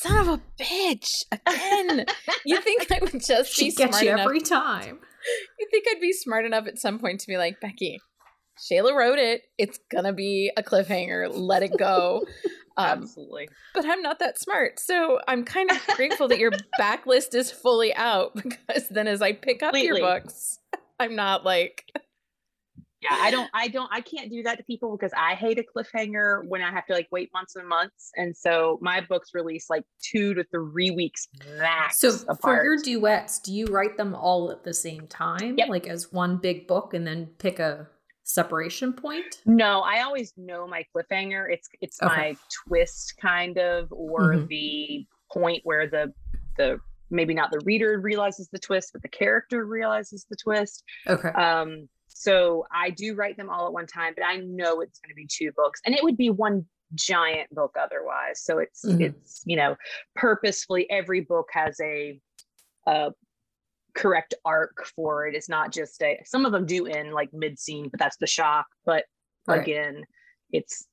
[0.00, 2.06] son of a bitch, again.
[2.46, 4.20] you think I would just she be smart you enough?
[4.20, 4.98] every time.
[5.58, 7.98] You think I'd be smart enough at some point to be like, Becky,
[8.58, 9.42] Shayla wrote it.
[9.58, 11.28] It's going to be a cliffhanger.
[11.32, 12.24] Let it go.
[12.76, 13.48] Um, Absolutely.
[13.72, 14.80] but I'm not that smart.
[14.80, 19.32] So I'm kind of grateful that your backlist is fully out because then as I
[19.32, 20.58] pick up your books,
[20.98, 21.84] I'm not like
[23.04, 25.62] yeah, I don't, I don't, I can't do that to people because I hate a
[25.64, 28.10] cliffhanger when I have to like wait months and months.
[28.16, 32.00] And so my books release like two to three weeks max.
[32.00, 32.40] So apart.
[32.40, 35.68] for your duets, do you write them all at the same time, Yep.
[35.68, 37.88] like as one big book, and then pick a
[38.24, 39.42] separation point?
[39.44, 41.46] No, I always know my cliffhanger.
[41.52, 42.14] It's it's Okay.
[42.16, 42.36] my
[42.66, 44.48] twist kind of or Mhm.
[44.48, 46.12] the point where the
[46.56, 46.78] the
[47.10, 50.82] maybe not the reader realizes the twist, but the character realizes the twist.
[51.06, 51.28] Okay.
[51.28, 51.88] Um
[52.24, 55.14] so I do write them all at one time, but I know it's going to
[55.14, 58.42] be two books and it would be one giant book otherwise.
[58.42, 59.00] So it's Mhm.
[59.02, 59.76] it's, you know,
[60.16, 62.18] purposefully every book has a
[62.86, 63.12] a
[63.94, 65.34] correct arc for it.
[65.34, 68.26] It's not just a some of them do end like mid scene, but that's the
[68.26, 68.66] shock.
[68.86, 69.04] But
[69.46, 69.60] Right.
[69.60, 70.04] again,
[70.50, 70.86] it's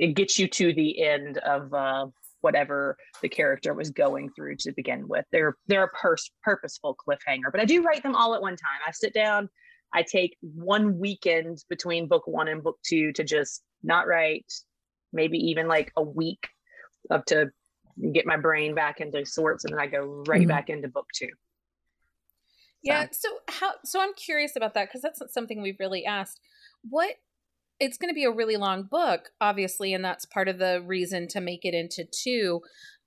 [0.00, 2.06] it gets you to the end of uh
[2.40, 5.24] whatever the character was going through to begin with.
[5.30, 8.80] They're they're a pers- purposeful cliffhanger, but I do write them all at one time.
[8.86, 9.48] I sit down,
[9.94, 14.52] I take one weekend between book one and book two to just not write,
[15.12, 16.48] maybe even like a week
[17.10, 17.50] up to
[18.12, 20.48] get my brain back into sorts, and then I go right Mhm.
[20.48, 21.30] back into book two.
[22.82, 23.06] Yeah.
[23.12, 23.74] So how?
[23.84, 26.40] So I'm curious about that because that's not something we've really asked.
[26.88, 27.16] What?
[27.80, 31.26] It's going to be a really long book, obviously, and that's part of the reason
[31.28, 32.62] to make it into two.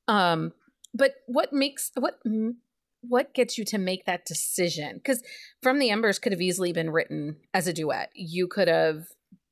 [0.08, 0.54] Um,
[0.94, 2.20] but what makes what
[3.10, 4.96] what gets you to make that decision?
[4.96, 5.22] Because
[5.62, 8.10] from the embers could have easily been written as a duet.
[8.14, 9.06] You could have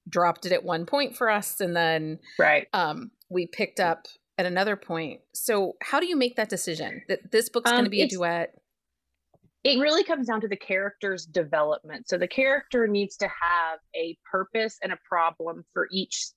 [0.07, 2.67] dropped it at one point for us, and then Right.
[2.73, 4.05] um, we picked up
[4.37, 5.21] at another point.
[5.33, 8.07] So how do you make that decision that this book's going Um, to be a
[8.07, 8.53] duet?
[9.63, 12.07] it really comes down to the character's development.
[12.07, 16.27] So the character needs to have a purpose and a problem for each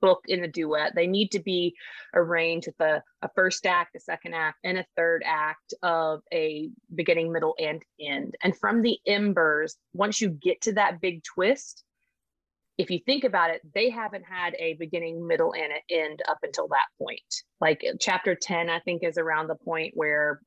[0.00, 0.94] book in the duet.
[0.94, 1.74] They need to be
[2.14, 6.70] arranged with a, a first act, a second act, and a third act of a
[6.94, 8.34] beginning, middle, and end.
[8.42, 11.84] And from the embers, once you get to that big twist,
[12.76, 16.38] if you think about it, they haven't had a beginning, middle, and an end up
[16.42, 17.42] until that point.
[17.60, 20.40] Like chapter 10, I think, is around the point where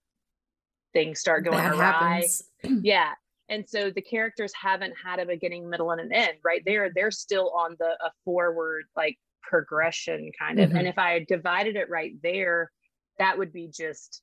[0.94, 2.44] things start going that awry happens.
[2.84, 3.14] yeah
[3.52, 6.64] and so the characters haven't had a beginning middle and an end right?
[6.66, 10.70] There they're still on the a forward like progression kind of.
[10.72, 10.80] Mhm.
[10.80, 12.72] and if i had divided it right there
[13.20, 14.22] that would be just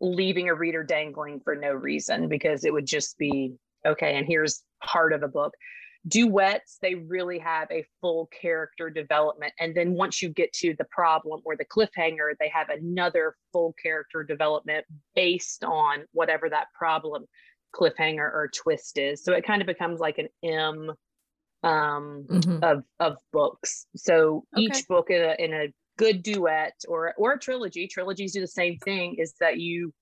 [0.00, 3.54] leaving a reader dangling for no reason because it would just be
[3.86, 5.52] okay and here's part of a book.
[6.06, 9.54] Duets they really have a full character development.
[9.58, 13.72] And then once you get to the problem or the cliffhanger they have another full
[13.82, 17.24] character development based on whatever that problem
[17.74, 19.22] cliffhanger or twist is.
[19.24, 20.92] So it kind of becomes like an m
[21.62, 22.62] um Mhm.
[22.62, 23.86] of of books.
[23.96, 24.62] So Okay.
[24.64, 28.46] each book in a, in a good duet or or a trilogy trilogies do the
[28.46, 29.92] same thing is that you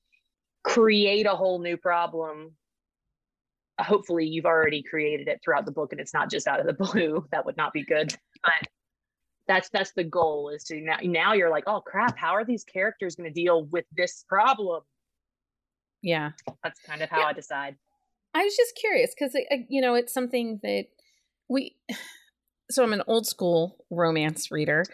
[0.64, 2.56] create a whole new problem.
[3.80, 6.72] Hopefully you've already created it throughout the book and it's not just out of the
[6.84, 7.26] blue.
[7.32, 8.14] That would not be good.
[8.42, 8.68] But
[9.48, 12.16] that's that's the goal is to now now you're like oh crap.
[12.16, 14.82] How are these characters going to deal with this problem
[16.02, 16.30] Yeah.
[16.62, 17.26] that's kind of how Yeah.
[17.26, 17.76] i decide
[18.34, 19.36] I was just curious because,
[19.68, 20.84] you know, it's something that
[21.50, 21.76] we,
[22.70, 24.84] so I'm an old school romance reader.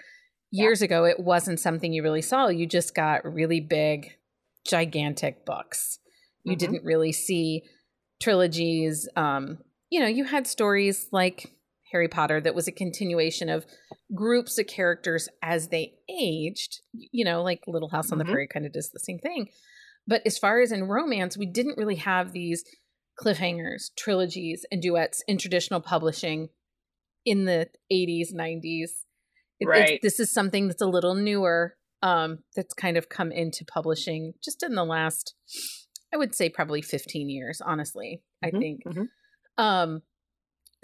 [0.51, 0.65] Yeah.
[0.65, 2.49] Years ago, it wasn't something you really saw.
[2.49, 4.17] You just got really big,
[4.69, 6.01] gigantic books.
[6.43, 6.59] You Mhm.
[6.59, 7.63] didn't really see
[8.21, 9.09] trilogies.
[9.15, 11.53] Um, you know, you had stories like
[11.93, 13.65] Harry Potter that was a continuation of
[14.15, 16.81] groups of characters as they aged.
[16.93, 18.33] You know, like Little House on the Mhm.
[18.33, 19.49] Prairie kind of does the same thing.
[20.09, 22.65] But as far as in romance, we didn't really have these
[23.23, 26.49] cliffhangers, trilogies, and duets in traditional publishing
[27.27, 29.05] in the 80s, 90s.
[29.61, 30.01] It- Right.
[30.03, 34.63] this is something that's a little newer um, that's kind of come into publishing just
[34.63, 35.35] in the last,
[36.15, 38.85] I would say, probably 15 years, honestly, I Mhm, think.
[38.87, 39.09] mhm.
[39.59, 40.03] Um,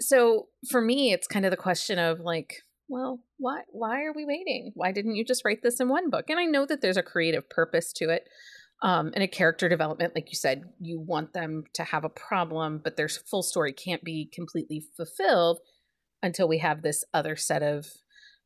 [0.01, 4.25] so for me, it's kind of the question of like, well, why why are we
[4.25, 4.71] waiting?
[4.75, 6.29] Why didn't you just write this in one book?
[6.29, 8.27] And I know that there's a creative purpose to it.
[8.81, 12.81] Um, and a character development, like you said, you want them to have a problem,
[12.83, 15.59] but their full story can't be completely fulfilled
[16.21, 17.87] until we have this other set of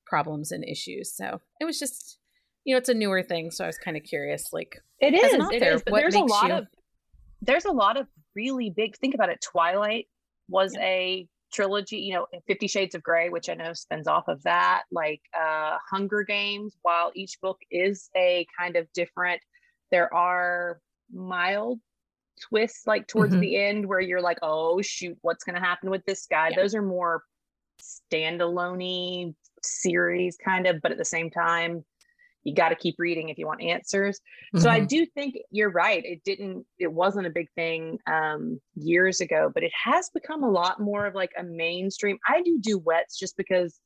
[0.06, 1.12] problems and issues.
[1.16, 2.20] So it was just,
[2.64, 3.52] you know, it's a newer thing.
[3.52, 5.34] So I was kind of curious, like, it is.
[5.34, 5.84] Author, is.
[5.84, 6.68] But there's a lot you- of
[7.42, 8.98] there's a lot of really big.
[8.98, 9.40] Think about it.
[9.42, 10.08] Twilight
[10.50, 10.84] was Yeah.
[10.84, 11.98] a trilogy.
[11.98, 14.84] You know, Fifty Shades of Grey, which I know spins off of that.
[14.92, 16.78] Like uh, Hunger Games.
[16.82, 19.42] While each book is a kind of different,
[19.92, 20.80] there are
[21.12, 21.80] mild
[22.42, 23.40] twists like towards Mhm.
[23.42, 26.50] the end where you're like, oh shoot, what's going to happen with this guy?
[26.50, 26.56] Yeah.
[26.56, 27.24] Those are more
[27.82, 31.84] standalone series kind of, but at the same time,
[32.44, 34.20] you got to keep reading if you want answers.
[34.56, 34.60] Mm-hmm.
[34.64, 34.88] So I mm-hmm.
[34.88, 36.04] do think you're right.
[36.06, 40.50] It didn't, it wasn't a big thing um, years ago, but it has become a
[40.50, 42.18] lot more of like a mainstream.
[42.28, 43.80] I do duets just because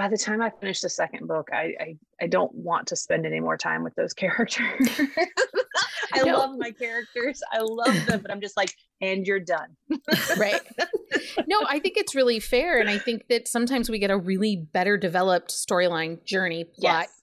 [0.00, 3.26] by the time I finish the second book, I, I, I don't want to spend
[3.26, 4.88] any more time with those characters.
[6.14, 6.38] I no.
[6.38, 7.42] love my characters.
[7.52, 9.76] I love them, but I'm just like, and you're done.
[10.38, 10.62] right.
[11.46, 12.80] No, I think it's really fair.
[12.80, 17.22] And I think that sometimes we get a really better developed storyline, journey, plot, yes.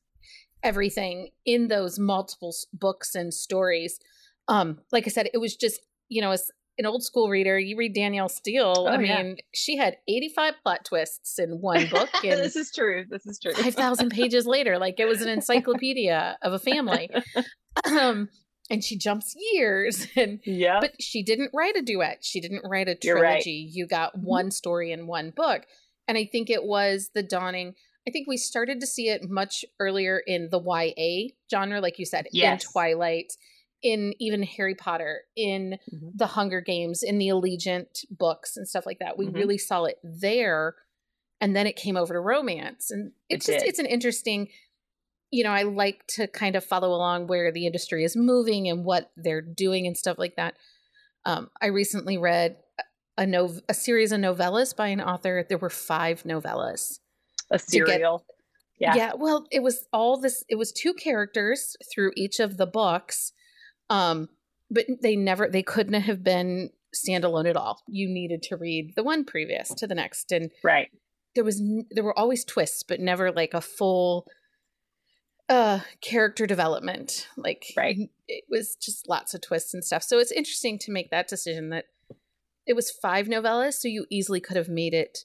[0.61, 3.99] everything in those multiple books and stories.
[4.47, 7.75] Um, like I said, it was just, you know, as an old school reader, you
[7.77, 8.73] read Danielle Steel.
[8.77, 9.33] Oh, I mean, yeah.
[9.53, 12.09] she had 85 plot twists in one book.
[12.23, 13.05] And this is true.
[13.09, 13.53] This is true.
[13.53, 17.09] 5,000 pages later, like it was an encyclopedia of a family.
[17.85, 18.29] Um,
[18.71, 22.87] and she jumps years and yeah but she didn't write a duet she didn't write
[22.87, 23.45] a trilogy right.
[23.45, 24.25] you got mm-hmm.
[24.25, 25.61] one story in one book
[26.07, 27.75] and i think it was the dawning
[28.07, 32.05] i think we started to see it much earlier in the ya genre like you
[32.05, 32.65] said yes.
[32.65, 33.33] in twilight
[33.83, 36.09] in even harry potter in mm-hmm.
[36.15, 39.35] the hunger games in the allegiant books and stuff like that we mm-hmm.
[39.35, 40.75] really saw it there
[41.39, 43.69] and then it came over to romance and it's it just did.
[43.69, 44.47] it's an interesting
[45.31, 48.85] you know, I like to kind of follow along where the industry is moving and
[48.85, 50.55] what they're doing and stuff like that.
[51.25, 52.57] Um, I recently read
[53.17, 55.45] a nov- a series of novellas by an author.
[55.47, 56.99] There were five novellas.
[57.51, 58.19] A serial.
[58.19, 58.35] Get,
[58.79, 58.95] yeah.
[58.95, 59.11] Yeah.
[59.17, 60.45] Well, it was all this.
[60.47, 63.33] It was two characters through each of the books,
[63.89, 64.29] um,
[64.69, 65.49] but they never.
[65.49, 67.81] They couldn't have been standalone at all.
[67.87, 70.89] You needed to read the one previous to the next, and right.
[71.35, 74.27] There was there were always twists, but never like a full
[75.49, 80.31] uh character development like right it was just lots of twists and stuff so it's
[80.31, 81.85] interesting to make that decision that
[82.65, 85.19] it was five novellas so you easily could have made it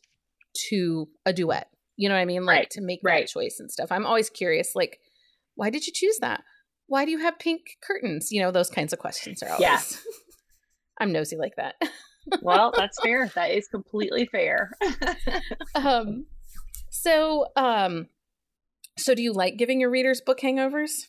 [0.54, 2.70] to a duet you know what i mean like right.
[2.70, 3.24] to make right.
[3.26, 5.00] that choice and stuff i'm always curious like
[5.56, 6.44] why did you choose that
[6.92, 9.80] why do you have pink curtains you know those kinds of questions are always yeah.
[11.00, 11.74] i'm nosy like that
[12.42, 14.70] well that's fair that is completely fair
[15.74, 16.26] um
[16.90, 18.06] so um
[18.98, 21.08] so, do you like giving your readers book hangovers?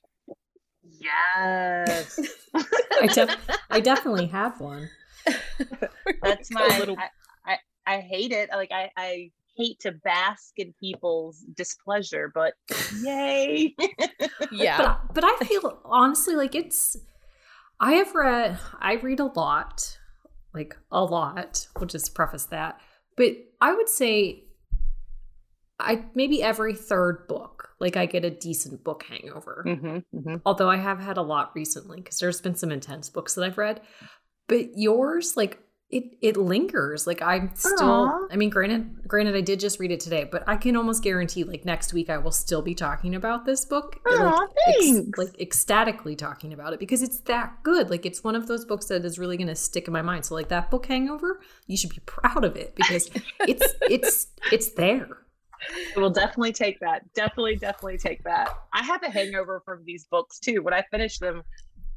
[0.84, 2.19] Yes.
[2.56, 3.38] I, def-
[3.69, 4.89] I definitely have one.
[6.22, 6.67] That's my.
[6.80, 6.98] Little...
[6.98, 7.10] I,
[7.86, 8.50] I, I hate it.
[8.52, 12.54] Like I, I hate to bask in people's displeasure, but
[13.02, 13.76] yay.
[14.52, 14.78] yeah.
[14.78, 16.98] But, but I feel honestly like it's.
[17.80, 18.60] I have read.
[18.80, 19.98] I read a lot,
[20.54, 21.68] like a lot.
[21.76, 22.80] We'll just preface that.
[23.18, 24.46] But I would say
[25.80, 29.63] I maybe every third book, like I get a decent book hangover.
[29.68, 30.36] Mm-hmm, mm-hmm.
[30.46, 33.58] Although I have had a lot recently because there's been some intense books that I've
[33.58, 33.82] read.
[34.48, 35.60] But yours, like
[35.93, 37.06] it, it lingers.
[37.06, 38.08] Like I'm still.
[38.08, 38.27] Aww.
[38.32, 41.43] I mean, granted, granted, I did just read it today, but I can almost guarantee,
[41.43, 43.99] like next week, I will still be talking about this book.
[44.06, 45.08] Aww, like, thanks.
[45.08, 47.91] Ex- like ecstatically talking about it because it's that good.
[47.91, 50.25] Like it's one of those books that is really going to stick in my mind.
[50.25, 54.71] So like that book Hangover, you should be proud of it because it's it's it's
[54.71, 55.19] there.
[55.95, 57.01] I will definitely take that.
[57.13, 58.49] Definitely, definitely take that.
[58.73, 60.62] I have a hangover from these books too.
[60.62, 61.43] When I finish them,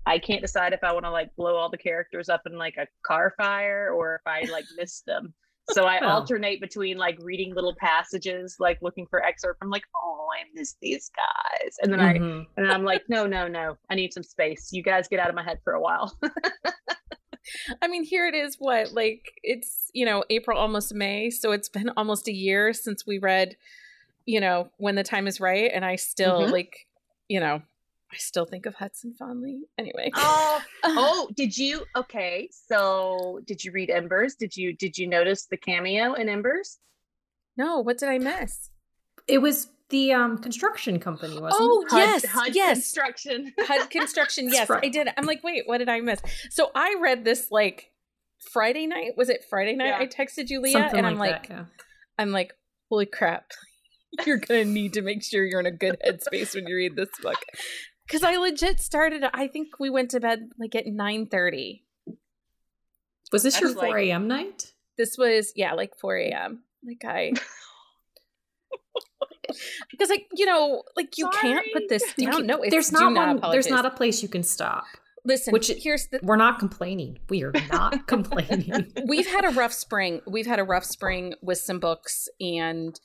[0.07, 2.77] I can't decide if I want to like blow all the characters up in like
[2.77, 5.35] a car fire or if I like miss them.
[5.71, 6.07] So I oh.
[6.07, 9.59] alternate between like reading little passages, like looking for excerpt.
[9.63, 12.41] I'm like, oh, I miss these guys, and then mm-hmm.
[12.41, 14.69] I and I'm like, no, no, no, I need some space.
[14.73, 16.17] You guys get out of my head for a while.
[17.83, 18.57] I mean, here it is.
[18.61, 23.05] What like it's you know April, almost May, so it's been almost a year since
[23.05, 23.57] we read,
[24.25, 26.53] you know, when the time is right, and I still mm-hmm.
[26.53, 26.87] like,
[27.29, 27.63] you know,
[28.17, 29.61] I still think of Hudson fondly.
[29.77, 30.11] Anyway.
[30.15, 31.85] Oh, oh, did you?
[31.95, 34.37] Okay, so did you read Embers?
[34.37, 36.79] Did you did you notice the cameo in Embers?
[37.59, 38.71] No, what did I miss?
[39.29, 41.89] It was the um construction company wasn't oh it?
[41.93, 44.85] Oh, yes HUD, HUD yes construction HUD construction yes right.
[44.85, 47.93] I did I'm like wait what did I miss so I read this like
[48.51, 49.99] Friday night was it Friday night yeah.
[49.99, 51.65] I texted you Leah Something and I'm like, like yeah.
[52.19, 52.53] I'm like
[52.89, 53.53] holy crap
[54.27, 57.11] you're gonna need to make sure you're in a good headspace when you read this
[57.23, 57.39] book
[58.07, 61.85] because I legit started I think we went to bed like at 9 30
[63.33, 64.73] was this your 4 a.m night?
[64.97, 67.33] this was yeah like 4 a.m like I
[69.91, 71.55] because like you know like you Sorry.
[71.55, 72.47] can't put this down.
[72.47, 74.85] no there's not, one, there's not a place you can stop.
[75.25, 77.19] Listen which here's the we're not complaining.
[77.29, 78.93] We are not complaining.
[79.07, 80.21] We've had a rough spring.
[80.27, 82.99] We've had a rough spring with some books and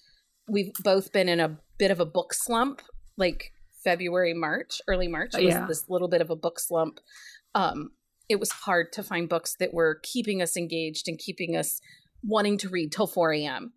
[0.47, 2.81] we've both been in a bit of a book slump
[3.17, 3.51] like
[3.83, 5.65] february march early march it was yeah.
[5.67, 6.99] this little bit of a book slump
[7.55, 7.91] um
[8.29, 11.81] it was hard to find books that were keeping us engaged and keeping us
[12.23, 13.73] wanting to read till 4 a.m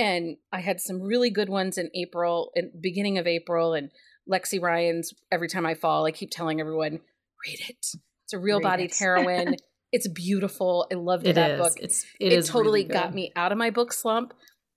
[0.00, 3.90] and I had some really good ones in April, in beginning of April, and
[4.28, 6.06] Lexi Ryan's Every Time I Fall.
[6.06, 7.00] I keep telling everyone,
[7.46, 7.86] read it.
[8.24, 8.98] It's a real Read bodied it.
[8.98, 9.56] heroine.
[9.92, 10.86] it's beautiful.
[10.90, 11.60] I loved It that is.
[11.60, 11.72] book.
[11.80, 14.32] It's It, totally really got me out of my book slump.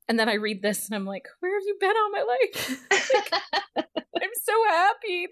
[0.10, 2.80] And then I read this and I'm like, where have you been all my life?
[3.78, 5.28] I'm so happy.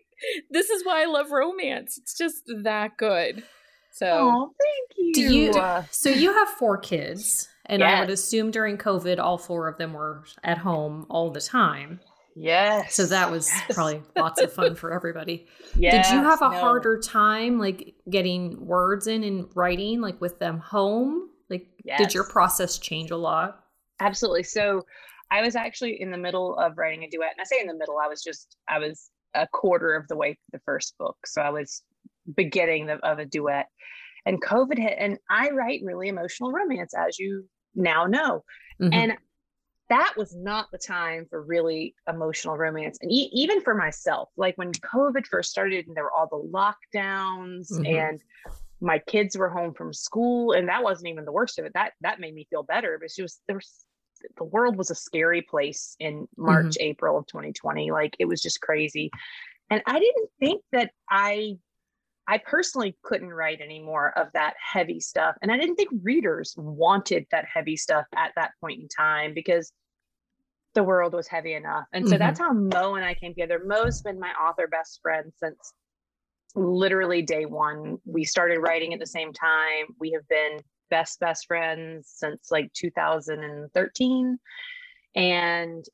[0.49, 1.97] This is why I love romance.
[1.97, 3.43] It's just that good.
[3.91, 5.13] So Oh, thank you.
[5.13, 5.51] Do you?
[5.51, 9.77] Uh, So you have four kids, and I would assume during COVID, all four of
[9.77, 11.99] them were at home all the time.
[12.35, 12.95] yes.
[12.95, 13.75] So that was Yes.
[13.75, 15.47] probably lots of fun for everybody.
[15.75, 16.59] Yes, Did you have a no.
[16.59, 21.29] harder time like getting words in and writing like with them home?
[21.49, 21.67] Like
[21.97, 23.60] did your process change a lot?
[24.01, 24.43] Absolutely.
[24.43, 24.81] So
[25.29, 27.31] I was actually in the middle of writing a duet.
[27.31, 30.17] And I say in the middle, I was just, I was a quarter of the
[30.17, 31.15] way through the first book.
[31.25, 31.83] So I was
[32.35, 33.67] beginning of, of a duet.
[34.25, 38.43] And COVID hit, and I write really emotional romance, as you now know.
[38.81, 38.93] Mhm.
[38.93, 39.17] And
[39.89, 42.97] that was not the time for really emotional romance.
[43.01, 46.49] And e- even for myself, like when COVID first started and there were all the
[46.49, 47.87] lockdowns Mhm.
[47.87, 48.23] and
[48.79, 51.73] my kids were home from school and that wasn't even the worst of it.
[51.73, 52.97] That that made me feel better.
[52.99, 53.85] But she was there was
[54.37, 57.91] the world was a scary place in March, April of 2020.
[57.91, 59.09] Like it was just crazy.
[59.69, 61.57] And I didn't think that I
[62.27, 65.35] I personally couldn't write any more of that heavy stuff.
[65.41, 69.73] And I didn't think readers wanted that heavy stuff at that point in time because
[70.75, 71.85] the world was heavy enough.
[71.93, 72.19] And so Mhm.
[72.19, 73.61] that's how Mo and I came together.
[73.65, 75.73] Mo's been my author best friend since
[76.55, 77.99] literally day one.
[78.05, 79.87] We started writing at the same time.
[79.99, 80.59] We have been
[80.91, 84.37] best, best friends since like 2013.
[85.15, 85.85] And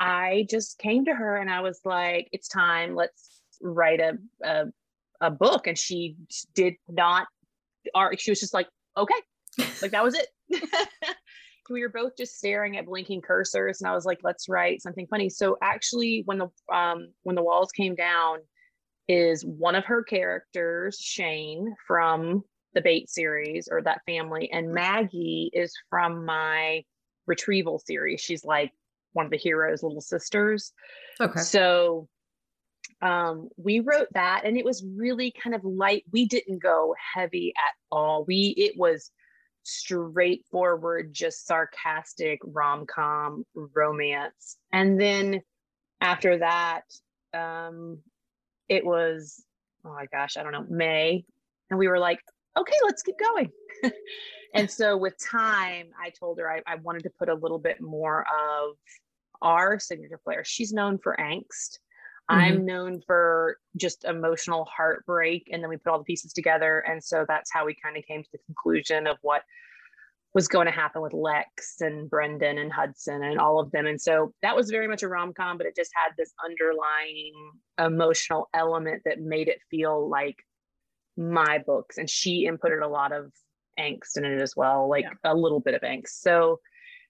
[0.00, 4.64] I just came to her and I was like, it's time, let's write a, a,
[5.20, 5.66] a book.
[5.66, 6.16] And she
[6.54, 7.26] did not,
[7.94, 9.20] or she was just like, okay,
[9.82, 10.28] like that was it.
[11.70, 15.06] we were both just staring at blinking cursors and I was like, let's write something
[15.08, 15.28] funny.
[15.28, 18.38] So actually when the, um, when the walls came down
[19.08, 22.44] is one of her characters, Shane from
[22.74, 24.50] the Bait series or that family.
[24.52, 26.84] And Maggie is from my
[27.26, 28.20] retrieval series.
[28.20, 28.72] She's like
[29.12, 30.72] one of the heroes' little sisters.
[31.20, 31.40] Okay.
[31.40, 32.08] So
[33.00, 36.04] um we wrote that and it was really kind of light.
[36.12, 38.24] We didn't go heavy at all.
[38.24, 39.10] We it was
[39.62, 44.56] straightforward, just sarcastic rom-com romance.
[44.72, 45.42] And then
[46.00, 46.82] after that,
[47.34, 47.98] um
[48.68, 49.44] it was
[49.84, 51.24] oh my gosh, I don't know, May.
[51.70, 52.20] And we were like,
[52.58, 53.50] okay, let's keep going.
[54.54, 57.80] and so with time, I told her I, I wanted to put a little bit
[57.80, 58.76] more of
[59.42, 60.44] our signature flair.
[60.44, 61.78] She's known for angst.
[62.28, 62.66] I'm mm-hmm.
[62.66, 65.48] known for just emotional heartbreak.
[65.50, 66.80] And then we put all the pieces together.
[66.80, 69.42] And so that's how we kind of came to the conclusion of what
[70.34, 73.86] was going to happen with Lex and Brendan and Hudson and all of them.
[73.86, 77.32] And so that was very much a rom com, but it just had this underlying
[77.78, 80.36] emotional element that made it feel like
[81.18, 81.98] my books.
[81.98, 83.32] And she inputted a lot of
[83.78, 85.14] angst in it as well, like Yeah.
[85.24, 86.20] a little bit of angst.
[86.20, 86.60] So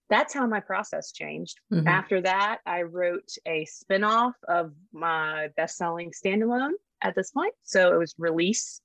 [0.08, 1.60] that's how my process changed.
[1.70, 1.86] Mhm.
[1.86, 7.54] After that, I wrote a spin-off of my best-selling standalone at this point.
[7.62, 8.80] So it was release.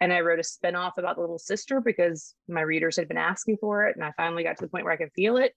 [0.00, 3.58] And I wrote a spin-off about the little sister because my readers had been asking
[3.58, 3.96] for it.
[3.96, 5.54] And I finally got to the point where I could feel it.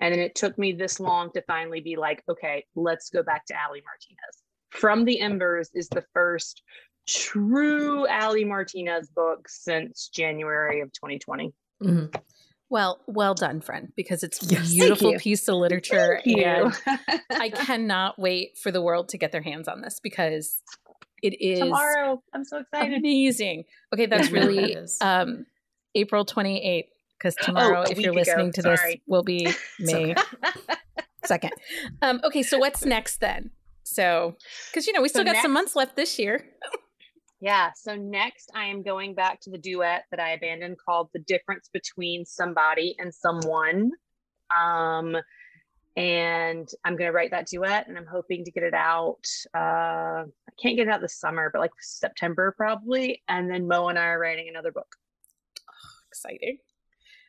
[0.00, 3.44] And then it took me this long to finally be like, okay, let's go back
[3.46, 4.42] to Aly Martinez.
[4.70, 6.62] From the Embers is the first
[7.06, 11.52] true Aly Martinez book since January of 2020.
[11.82, 12.14] Mhm.
[12.70, 14.60] well, well done, friend, because it's Yes.
[14.60, 16.20] Thank beautiful piece of literature.
[16.24, 16.44] Thank you.
[16.86, 20.62] And I cannot wait for the world to get their hands on this because
[21.22, 22.98] it is Tomorrow, I'm so excited.
[22.98, 23.64] amazing.
[23.92, 25.44] Okay, that's really um
[25.94, 26.84] April 28th
[27.18, 28.30] because tomorrow, a if you're week ago.
[28.32, 30.14] listening to this, will be May
[31.24, 31.52] second.
[32.00, 33.50] Um, okay, so what's next then?
[33.84, 34.36] So,
[34.70, 36.44] because you know we So still got some months left this year.
[37.42, 37.72] Yeah.
[37.74, 41.68] So next, I am going back to the duet that I abandoned called "The Difference
[41.72, 43.90] Between Somebody and Someone."
[44.56, 45.16] Um,
[45.96, 49.26] and I'm going to write that duet, and I'm hoping to get it out.
[49.52, 53.24] Uh, I can't get it out this summer, but like September probably.
[53.26, 54.94] And then Mo and I are writing another book.
[56.12, 56.58] Exciting!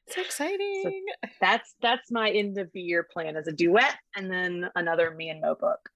[0.10, 1.06] So exciting!
[1.42, 5.30] That's that's my end of the year plan as a duet, and then another me
[5.30, 5.90] and Mo book.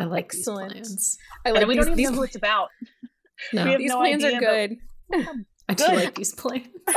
[0.00, 0.72] I like Excellent.
[0.74, 1.18] these plans.
[1.44, 1.84] I And like we these.
[1.84, 2.68] don't even These, know who it's about.
[3.54, 4.40] No, We have these no plans are idea,
[5.10, 5.36] but- good.
[5.68, 6.66] I do like these plans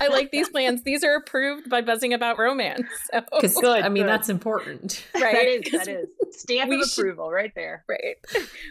[0.00, 0.82] I like these plans.
[0.82, 2.84] These are approved by Buzzing About Romance.
[3.12, 3.20] So.
[3.30, 4.10] because Good, I mean good.
[4.10, 5.06] that's important.
[5.14, 5.32] right?
[5.34, 6.08] That is 'Cause- that is
[6.42, 7.84] stamp we of should- approval right there.
[7.88, 8.16] Right.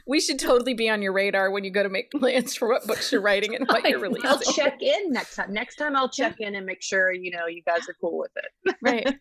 [0.06, 2.86] We should totally be on your radar when you go to make plans for what
[2.86, 4.04] books you're writing and what you're know.
[4.10, 4.30] releasing.
[4.30, 5.54] I'll check in next time.
[5.54, 8.32] Next time I'll check in and make sure you know you guys are cool with
[8.36, 8.76] it.
[8.82, 9.18] Right.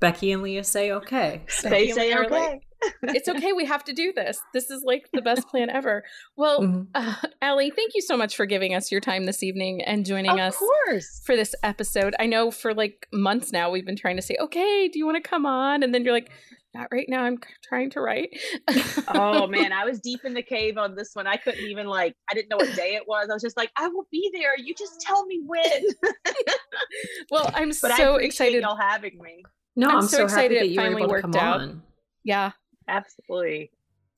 [0.00, 1.42] Becky and Leah say okay.
[1.48, 2.28] So They Becky say okay.
[2.30, 2.62] like,
[3.02, 3.52] it's okay.
[3.52, 4.40] We have to do this.
[4.52, 6.04] This is like the best plan ever.
[6.36, 6.82] Well, mm-hmm.
[6.94, 10.32] uh, Aly, thank you so much for giving us your time this evening and joining
[10.32, 11.20] of us course.
[11.24, 12.14] for this episode.
[12.18, 15.22] I know for like months now we've been trying to say, okay, do you want
[15.22, 15.82] to come on?
[15.82, 16.30] And then you're like,
[16.74, 17.22] not right now.
[17.22, 18.30] I'm trying to write.
[19.08, 21.26] oh man, I was deep in the cave on this one.
[21.26, 23.28] I couldn't even like, I didn't know what day it was.
[23.30, 24.56] I was just like, I will be there.
[24.58, 25.82] You just tell me when.
[27.30, 29.42] well, I'm but so excited y'all having me.
[29.76, 31.60] No, I'm, I'm so, so, excited that you finally worked out.
[31.60, 31.82] On.
[32.24, 32.52] Yeah,
[32.88, 33.70] absolutely.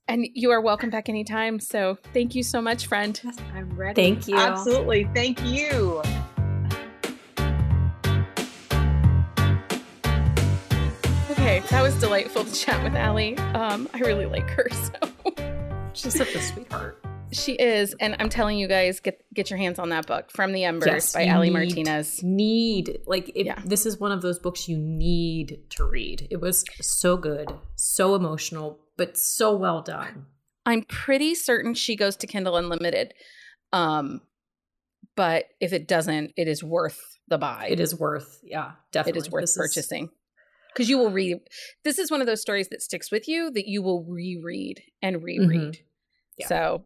[0.06, 1.58] And you are welcome back anytime.
[1.60, 3.20] So thank you so much, friend.
[3.54, 4.02] I'm ready.
[4.02, 4.36] Thank you.
[4.36, 5.08] Absolutely.
[5.14, 6.02] Thank you.
[11.30, 13.36] Okay, that was delightful to chat with Aly.
[13.38, 14.68] Um, I really like her.
[14.70, 14.92] So
[15.92, 17.03] she's such a sweetheart.
[17.34, 20.52] She is, and I'm telling you guys, get get your hands on that book from
[20.52, 22.22] the Embers yes, by Aly need, Martinez.
[22.22, 23.60] Need like if yeah.
[23.64, 26.26] this is one of those books you need to read.
[26.30, 30.26] It was so good, so emotional, but so well done.
[30.66, 33.14] I'm pretty certain she goes to Kindle Unlimited.
[33.72, 34.22] Um,
[35.16, 37.68] but if it doesn't, it is worth the buy.
[37.70, 39.18] It is worth, yeah, definitely.
[39.18, 40.10] It is worth this purchasing.
[40.72, 41.38] Because you will read.
[41.84, 45.22] This is one of those stories that sticks with you that you will reread and
[45.22, 45.60] reread.
[45.60, 45.82] Mm-hmm.
[46.38, 46.46] Yeah.
[46.48, 46.84] So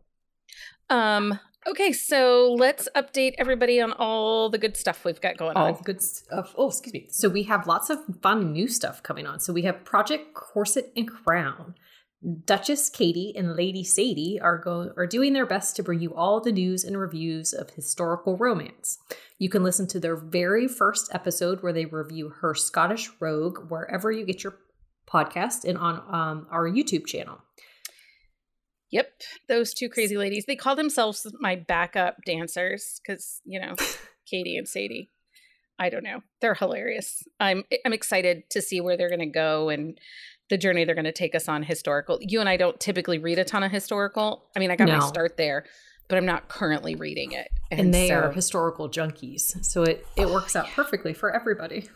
[0.91, 5.66] um, okay, so let's update everybody on all the good stuff we've got going all
[5.66, 5.74] on.
[5.74, 6.55] All good stuff.
[6.57, 7.09] Oh, excuse me.
[7.11, 9.41] So we have lots of fun new stuff coming on.
[9.41, 11.74] So we have Project Corset and Crown.
[12.45, 16.41] Duchess Katie and Lady Sadie are go are doing their best to bring you all
[16.41, 18.99] the news and reviews of historical romance.
[19.39, 24.11] You can listen to their very first episode where they review her Scottish Rogue wherever
[24.11, 24.57] you get your
[25.09, 27.39] podcast and on um, our YouTube channel.
[28.91, 29.12] Yep,
[29.49, 30.45] those two crazy ladies.
[30.47, 33.74] They call themselves my backup dancers because you know,
[34.26, 35.11] Katie and Sadie.
[35.78, 36.22] I don't know.
[36.41, 37.22] They're hilarious.
[37.39, 39.99] I'm eh, I'm excited to see where they're going to go and
[40.49, 42.18] the journey they're going to take us on historical.
[42.20, 44.47] You and I don't typically read a ton of historical.
[44.57, 44.99] I mean, I got no.
[44.99, 45.64] my start there,
[46.09, 47.49] but I'm not currently reading it.
[47.70, 51.30] And, and they so, are historical junkies, so it it oh, works out perfectly for
[51.30, 51.89] everybody.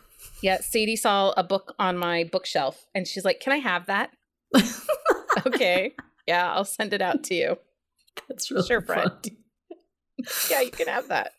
[0.42, 4.10] Yeah, Sadie saw a book on my bookshelf, and she's like, "Can I have that?"
[5.46, 5.94] okay.
[6.26, 7.58] Yeah, I'll send it out to you.
[8.28, 9.10] That's really sure, Fred.
[10.50, 11.32] yeah, you can have that.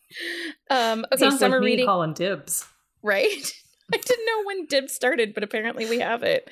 [0.70, 1.86] Um, okay, Sounds summer like reading.
[1.86, 2.66] Calling dibs,
[3.02, 3.28] right?
[3.94, 6.50] I didn't know when dibs started, but apparently we have it.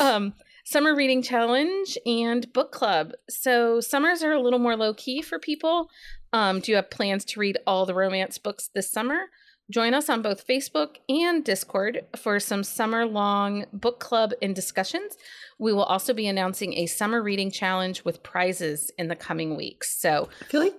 [0.00, 3.12] Um, summer reading challenge and book club.
[3.30, 5.88] So summers are a little more low key for people.
[6.32, 9.26] Um, do you have plans to read all the romance books this summer?
[9.72, 15.16] Join us on both Facebook and Discord for some summer long book club and discussions.
[15.58, 19.98] We will also be announcing a summer reading challenge with prizes in the coming weeks.
[19.98, 20.74] So I feel like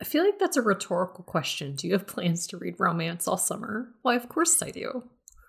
[0.00, 1.76] I feel like that's a rhetorical question.
[1.76, 3.90] Do you have plans to read romance all summer?
[4.02, 5.04] Why, of course I do.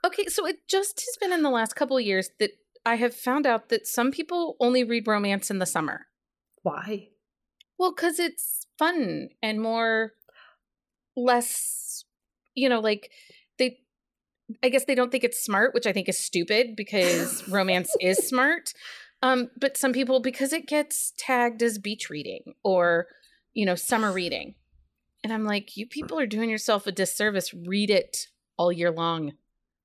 [0.05, 2.51] Okay, so it just has been in the last couple of years that
[2.85, 6.05] I have found out that some people only read romance in the summer.
[6.61, 7.09] Why?
[7.79, 10.11] Well, because it's fun and more
[11.17, 11.84] less,
[12.55, 13.11] you know, like
[13.57, 13.79] they
[14.63, 18.17] I guess they don't think it's smart, which I think is stupid because romance is
[18.17, 18.73] smart.
[19.21, 23.07] Um, but some people because it gets tagged as beach reading or,
[23.53, 24.55] you know, summer reading.
[25.23, 27.53] And I'm like, you people are doing yourself a disservice.
[27.53, 28.27] Read it
[28.57, 29.33] all year long.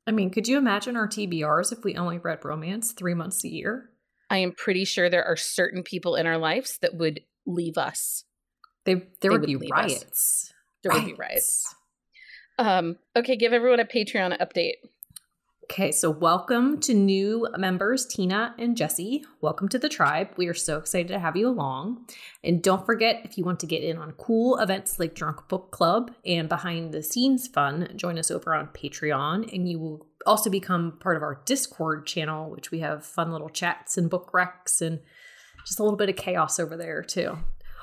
[0.06, 3.48] I mean, could you imagine our TBRs if we only read romance three months a
[3.48, 3.90] year?
[4.28, 8.24] I am pretty sure there are certain people in our lives that would leave us.
[8.84, 10.04] They there they would, would, be riots.
[10.04, 10.52] Us.
[10.82, 11.06] There riots.
[11.06, 11.74] would be riots.
[12.60, 14.74] Um, okay, give everyone a Patreon update.
[15.64, 19.24] Okay, so welcome to new members, Tina and Jesse.
[19.40, 20.28] Welcome to the tribe.
[20.36, 22.04] We are so excited to have you along.
[22.44, 25.70] And don't forget, if you want to get in on cool events like Drunk Book
[25.70, 29.50] Club and behind the scenes fun, join us over on Patreon.
[29.54, 33.48] And you will also become part of our Discord channel, which we have fun little
[33.48, 35.00] chats and book recs and
[35.66, 37.38] just a little bit of chaos over there too.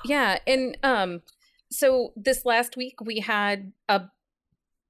[0.05, 1.23] Yeah, and um,
[1.71, 4.03] so this last week we had a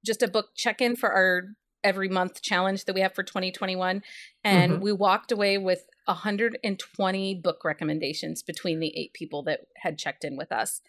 [0.08, 1.44] just a book check in for our
[1.84, 4.02] every month challenge that we have for 2021
[4.44, 4.82] and mm-hmm.
[4.82, 10.36] we walked away with 120 book recommendations between the eight people that had checked in
[10.36, 10.82] with us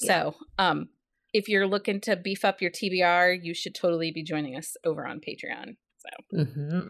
[0.00, 0.06] yeah.
[0.06, 0.88] so um
[1.32, 5.06] if you're looking to beef up your tbr you should totally be joining us over
[5.06, 6.88] on patreon so mm-hmm.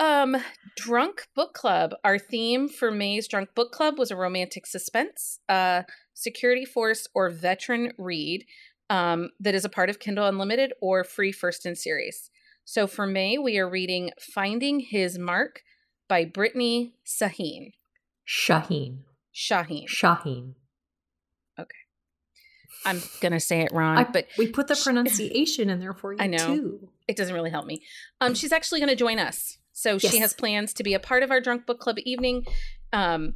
[0.00, 0.36] um
[0.76, 5.82] drunk book club our theme for may's drunk book club was a romantic suspense uh
[6.14, 8.44] security force or veteran read
[8.90, 12.30] um, that is a part of Kindle Unlimited or free first in series.
[12.64, 15.62] So for May, we are reading Finding His Mark
[16.08, 17.72] by Brittney Sahin.
[18.26, 18.98] Shaheen.
[19.34, 19.86] Shaheen.
[19.86, 20.54] Shaheen.
[21.58, 21.68] Okay.
[22.86, 26.18] I'm gonna say it wrong, I, but we put the pronunciation in there for you.
[26.20, 26.88] I know too.
[27.08, 27.82] it doesn't really help me.
[28.20, 30.12] Um, she's actually gonna join us So Yes.
[30.12, 32.44] she has plans to be a part of our drunk book club evening.
[32.92, 33.34] Um,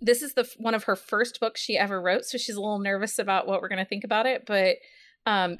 [0.00, 2.78] this is the one of her first books she ever wrote, so she's a little
[2.78, 4.46] nervous about what we're going to think about it.
[4.46, 4.76] But
[5.26, 5.56] um,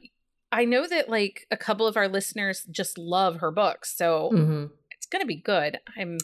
[0.52, 4.66] I know that like a couple of our listeners just love her books, so hmm
[4.92, 5.78] it's going to be good.
[5.96, 6.18] I'm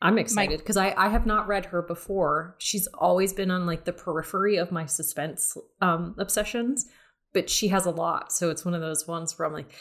[0.00, 2.56] I'm excited because I, I have not read her before.
[2.58, 6.86] She's always been on like the periphery of my suspense um, obsessions,
[7.32, 8.32] but she has a lot.
[8.32, 9.72] So it's one of those ones where I'm like,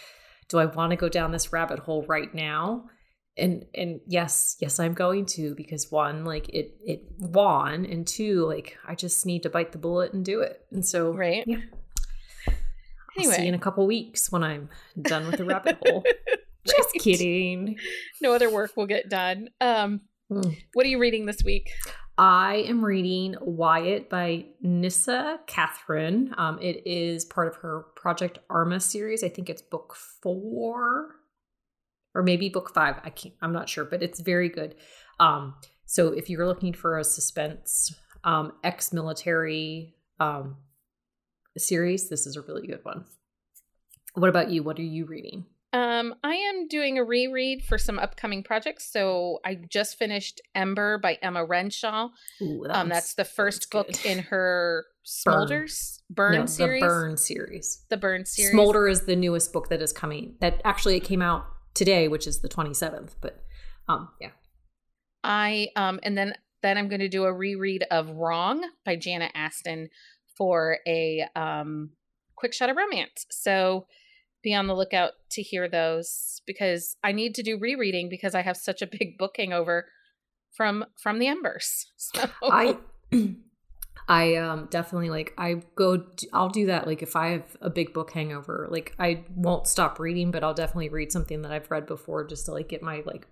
[0.47, 2.85] do I want to go down this rabbit hole right now?
[3.37, 8.45] And and yes, yes, I'm going to because one, like it it won, and two,
[8.45, 10.65] like I just need to bite the bullet and do it.
[10.71, 11.43] And so right.
[11.47, 11.57] yeah.
[12.47, 12.53] I'll
[13.15, 13.47] see you Anyway.
[13.49, 14.69] in a couple weeks when I'm
[15.01, 16.03] done with the rabbit hole.
[16.65, 17.01] Just Right.
[17.01, 17.77] kidding.
[18.21, 19.49] No other work will get done.
[19.59, 20.01] Um,
[20.31, 20.55] Mm.
[20.73, 21.71] what are you reading this week?
[22.17, 26.33] I am reading Wyatt by Nissa Catherine.
[26.37, 29.25] Um, it is part of her Project Arma series.
[29.25, 31.15] I think it's book four
[32.13, 32.95] or maybe book five.
[33.03, 34.75] I can't, I'm not sure, but it's very good.
[35.19, 35.55] Um,
[35.85, 37.93] so if you're looking for a suspense,
[38.23, 40.57] um, ex-military um,
[41.57, 43.05] series, this is a really good one.
[44.13, 44.63] What about you?
[44.63, 45.45] What are you reading?
[45.73, 48.91] Um, I am doing a reread for some upcoming projects.
[48.91, 52.09] So I just finished Ember by Emma Renshaw.
[52.41, 54.05] Ooh, that Um, that's the first book good.
[54.05, 56.81] in her Smolders Burn, no, series.
[56.81, 57.85] the Burn series.
[57.89, 58.51] The Burn series.
[58.51, 60.35] Smolder is the newest book that is coming.
[60.41, 63.15] That actually it came out today, which is the 27th.
[63.21, 63.43] But
[63.87, 64.29] um, yeah.
[65.23, 69.29] I um and then then I'm going to do a reread of Wrong by Jana
[69.33, 69.89] Aston
[70.35, 71.91] for a um
[72.35, 73.25] quick shot of romance.
[73.29, 73.85] So
[74.43, 78.41] be on the lookout to hear those because I need to do rereading because I
[78.41, 79.87] have such a big book hangover
[80.55, 81.87] from from the embers.
[81.97, 82.77] So I
[84.07, 87.93] I um definitely like I go I'll do that like if I have a big
[87.93, 91.85] book hangover like I won't stop reading but I'll definitely read something that I've read
[91.85, 93.27] before just to like get my like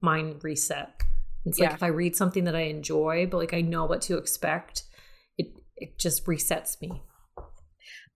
[0.00, 1.02] mind reset.
[1.44, 4.16] It's like if I read something that I enjoy but like I know what to
[4.16, 4.84] expect
[5.36, 7.02] it it just resets me.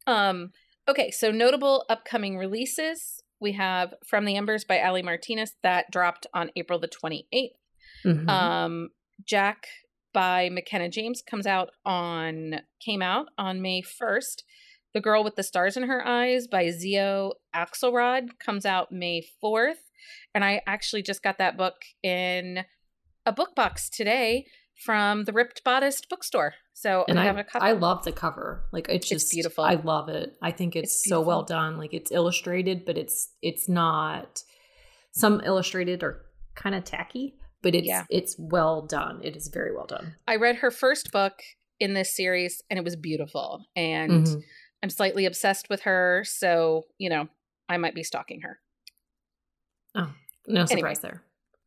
[0.06, 0.52] Um,
[0.88, 3.22] okay, so notable upcoming releases.
[3.40, 7.50] We have From the Embers by Aly Martinez that dropped on April the 28th.
[8.04, 8.28] Mhm.
[8.28, 8.88] Um,
[9.24, 9.66] Jack
[10.12, 14.42] by McKenna James comes out on came out on May 1st.
[14.94, 19.74] The Girl with the Stars in Her Eyes by Xio Axelrod comes out May 4th.
[20.34, 22.64] And I actually just got that book in
[23.26, 24.46] a book box today
[24.84, 26.54] from the Ripped Bodice bookstore.
[26.72, 27.64] So and I I, have a copy.
[27.64, 28.64] I love the cover.
[28.72, 29.64] Like it's It's just beautiful.
[29.64, 30.36] I love it.
[30.40, 31.76] I think it's, It's so well done.
[31.76, 34.42] Like it's illustrated, but it's it's not
[35.12, 38.04] some illustrated are kind of tacky, but it's Yeah.
[38.10, 39.20] it's well done.
[39.22, 40.14] It is very well done.
[40.26, 41.42] I read her first book
[41.80, 43.64] in this series and it was beautiful.
[43.76, 44.42] And Mhm.
[44.82, 46.24] I'm slightly obsessed with her.
[46.26, 47.28] So, you know,
[47.68, 48.60] I might be stalking her.
[49.94, 50.12] Oh,
[50.46, 51.22] no surprise there.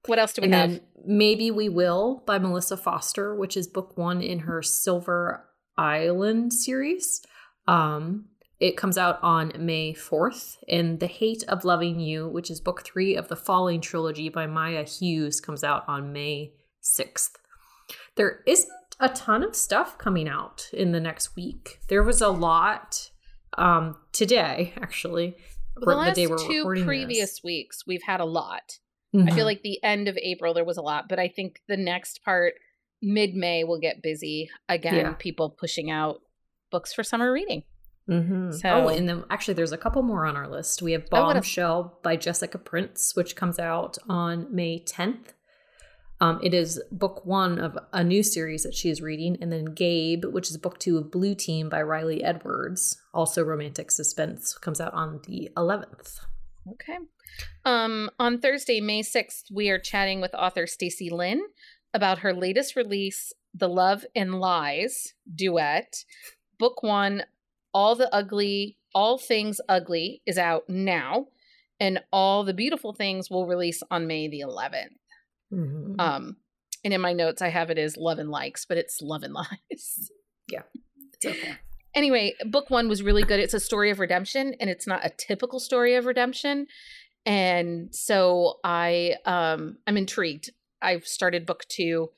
[0.07, 0.69] What else do we And have?
[0.71, 6.53] then Maybe We Will by Melissa Foster, which is book one in her Silver Island
[6.53, 7.21] series.
[7.67, 8.29] Um,
[8.61, 10.57] it comes out on May 4th.
[10.69, 14.45] And The Hate of Loving You, which is book three of the Falling trilogy by
[14.45, 17.31] Maya Hughes, comes out on May 6th.
[18.15, 21.79] There isn't a ton of stuff coming out in the next week.
[21.89, 23.09] There was a lot
[23.57, 25.35] um, today, actually.
[25.75, 27.43] the last day we're two previous this.
[27.43, 28.77] weeks, we've had a lot.
[29.13, 29.33] I Mhm.
[29.33, 32.23] feel like the end of April, there was a lot, but I think the next
[32.23, 32.53] part,
[33.01, 34.93] mid May, will get busy again.
[34.95, 35.13] Yeah.
[35.17, 36.21] People pushing out
[36.69, 37.63] books for summer reading.
[38.11, 38.51] Mm-hmm.
[38.51, 40.81] So- oh, and then actually, there's a couple more on our list.
[40.81, 45.33] We have Bombshell by Jessica Prince, which comes out on May 10th.
[46.19, 49.65] Um, it is book one of a new series that she is reading, and then
[49.73, 54.79] Gabe, which is book two of Blue Team by Riley Edwards, also romantic suspense, comes
[54.79, 56.19] out on the 11th.
[56.73, 56.97] Okay.
[57.65, 61.41] Um, on Thursday, May 6th, we are chatting with author Stacy Lynn
[61.91, 66.03] about her latest release, The Love and Lies Duet.
[66.59, 67.23] Book one,
[67.73, 71.27] All the Ugly, All Things Ugly is out now,
[71.79, 74.97] and All the Beautiful Things will release on May the 11th.
[75.53, 75.99] Mhm.
[75.99, 76.37] Um,
[76.83, 79.33] and in my notes, I have it as Love and Likes, but it's Love and
[79.33, 79.47] Lies.
[80.49, 81.57] it's okay.
[81.93, 83.39] anyway, book one was really good.
[83.39, 86.67] It's a story of redemption, and it's not a typical story of redemption.
[87.25, 90.49] And so I um I'm intrigued.
[90.81, 92.09] I've started book two,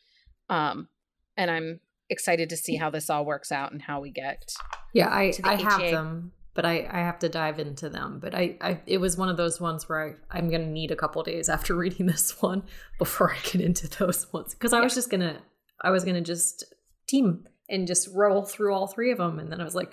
[0.50, 0.88] um,
[1.36, 1.82] and I'm
[2.14, 4.54] excited to see how this all works out and how we get.
[4.94, 8.20] Yeah, I, I have them, but I, I have to dive into them.
[8.22, 10.96] But I, I it was one of those ones where I, I'm gonna need a
[10.96, 12.64] couple days after reading this one
[12.98, 14.54] before I get into those ones.
[14.54, 15.42] Because I was just gonna
[15.82, 16.64] I was gonna just
[17.08, 19.40] team and just roll through all three of them.
[19.40, 19.92] And then I was like,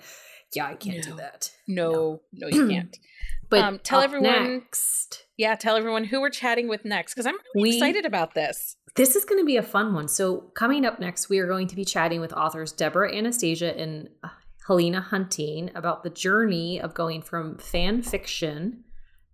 [0.55, 1.03] Yeah, I can't no.
[1.03, 1.51] do that.
[1.67, 2.97] No, no, no you can't.
[3.49, 5.25] but um, tell everyone next.
[5.37, 8.77] Yeah, tell everyone who we're chatting with next because I'm really we, excited about this.
[8.97, 10.09] This is going to be a fun one.
[10.09, 14.09] So, coming up next, we are going to be chatting with authors Debra Anastasia and
[14.23, 14.29] uh,
[14.67, 18.85] Helena Hunting about the journey of going from fan fiction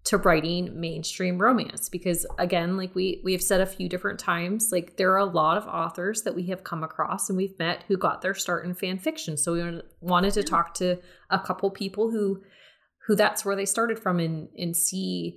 [0.07, 1.89] to writing mainstream romance.
[1.89, 5.25] Because again like we we have said a few different times like there are a
[5.25, 8.65] lot of authors that we have come across and we've met who got their start
[8.65, 9.37] in fan fiction.
[9.37, 10.99] So we wanted to talk to
[11.31, 12.43] a couple people who
[13.07, 15.37] who that's where they started from and and see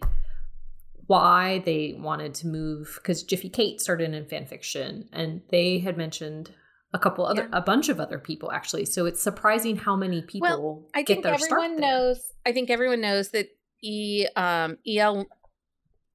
[1.10, 5.98] why they wanted to move because Jiffy Kate started in fan fiction and they had
[5.98, 6.52] mentioned
[6.94, 7.58] a couple other yeah.
[7.58, 11.26] a bunch of other people actually so it's surprising how many people well, I think
[11.26, 13.48] everyone knows I think everyone knows that
[13.82, 15.26] E um E.L.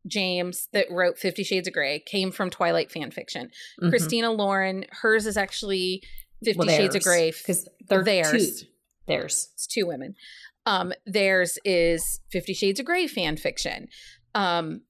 [0.07, 3.47] James that wrote Fifty Shades of Grey came from Twilight fan fiction.
[3.80, 3.88] Mm-hmm.
[3.88, 6.05] Christina Lauren, hers is actually
[6.45, 8.61] Fifty well, Shades of Grey because they're theirs.
[8.61, 8.66] Two.
[9.09, 9.51] Theirs.
[9.55, 10.14] It's two women.
[10.66, 13.88] Um, theirs is Fifty Shades of Grey fan fiction.
[14.35, 14.82] Um,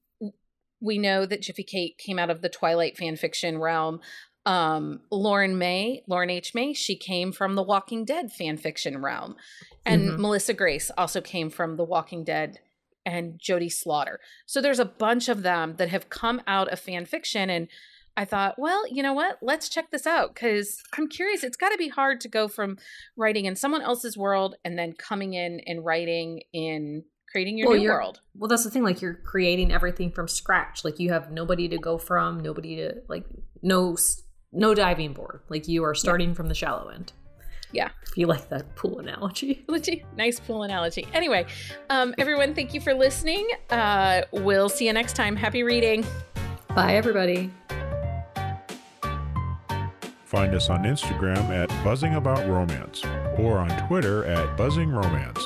[0.81, 4.01] we know that Jiffy Kate came out of the Twilight fan fiction realm.
[4.45, 6.53] Um, Lauren May, Lauren H.
[6.53, 9.35] May, she came from the Walking Dead fan fiction realm.
[9.85, 10.21] And mm-hmm.
[10.21, 12.59] Melissa Grace also came from the Walking Dead
[13.05, 14.19] and Jody Slaughter.
[14.45, 17.49] So there's a bunch of them that have come out of fan fiction.
[17.49, 17.67] And
[18.17, 19.39] I thought, well, you know what?
[19.41, 21.43] Let's check this out because I'm curious.
[21.43, 22.77] It's got to be hard to go from
[23.17, 27.03] writing in someone else's world and then coming in and writing in
[27.35, 28.21] creating your well, new world.
[28.33, 28.83] Well, that's the thing.
[28.83, 30.85] Like you're creating everything from scratch.
[30.85, 33.25] Like you have nobody to go from, nobody to like
[33.61, 33.97] no
[34.53, 35.41] no diving board.
[35.49, 36.35] Like you are starting yeah.
[36.35, 37.11] from the shallow end.
[37.73, 37.89] Yeah.
[38.03, 39.65] If you like that pool analogy.
[40.17, 41.05] nice pool analogy.
[41.13, 41.45] Anyway,
[41.89, 43.45] um, everyone, thank you for listening.
[43.69, 45.35] Uh, we'll see you next time.
[45.35, 46.05] Happy reading.
[46.73, 47.51] Bye, everybody.
[50.23, 53.03] Find us on Instagram at Buzzing About Romance
[53.37, 55.45] or on Twitter at Buzzing Romance.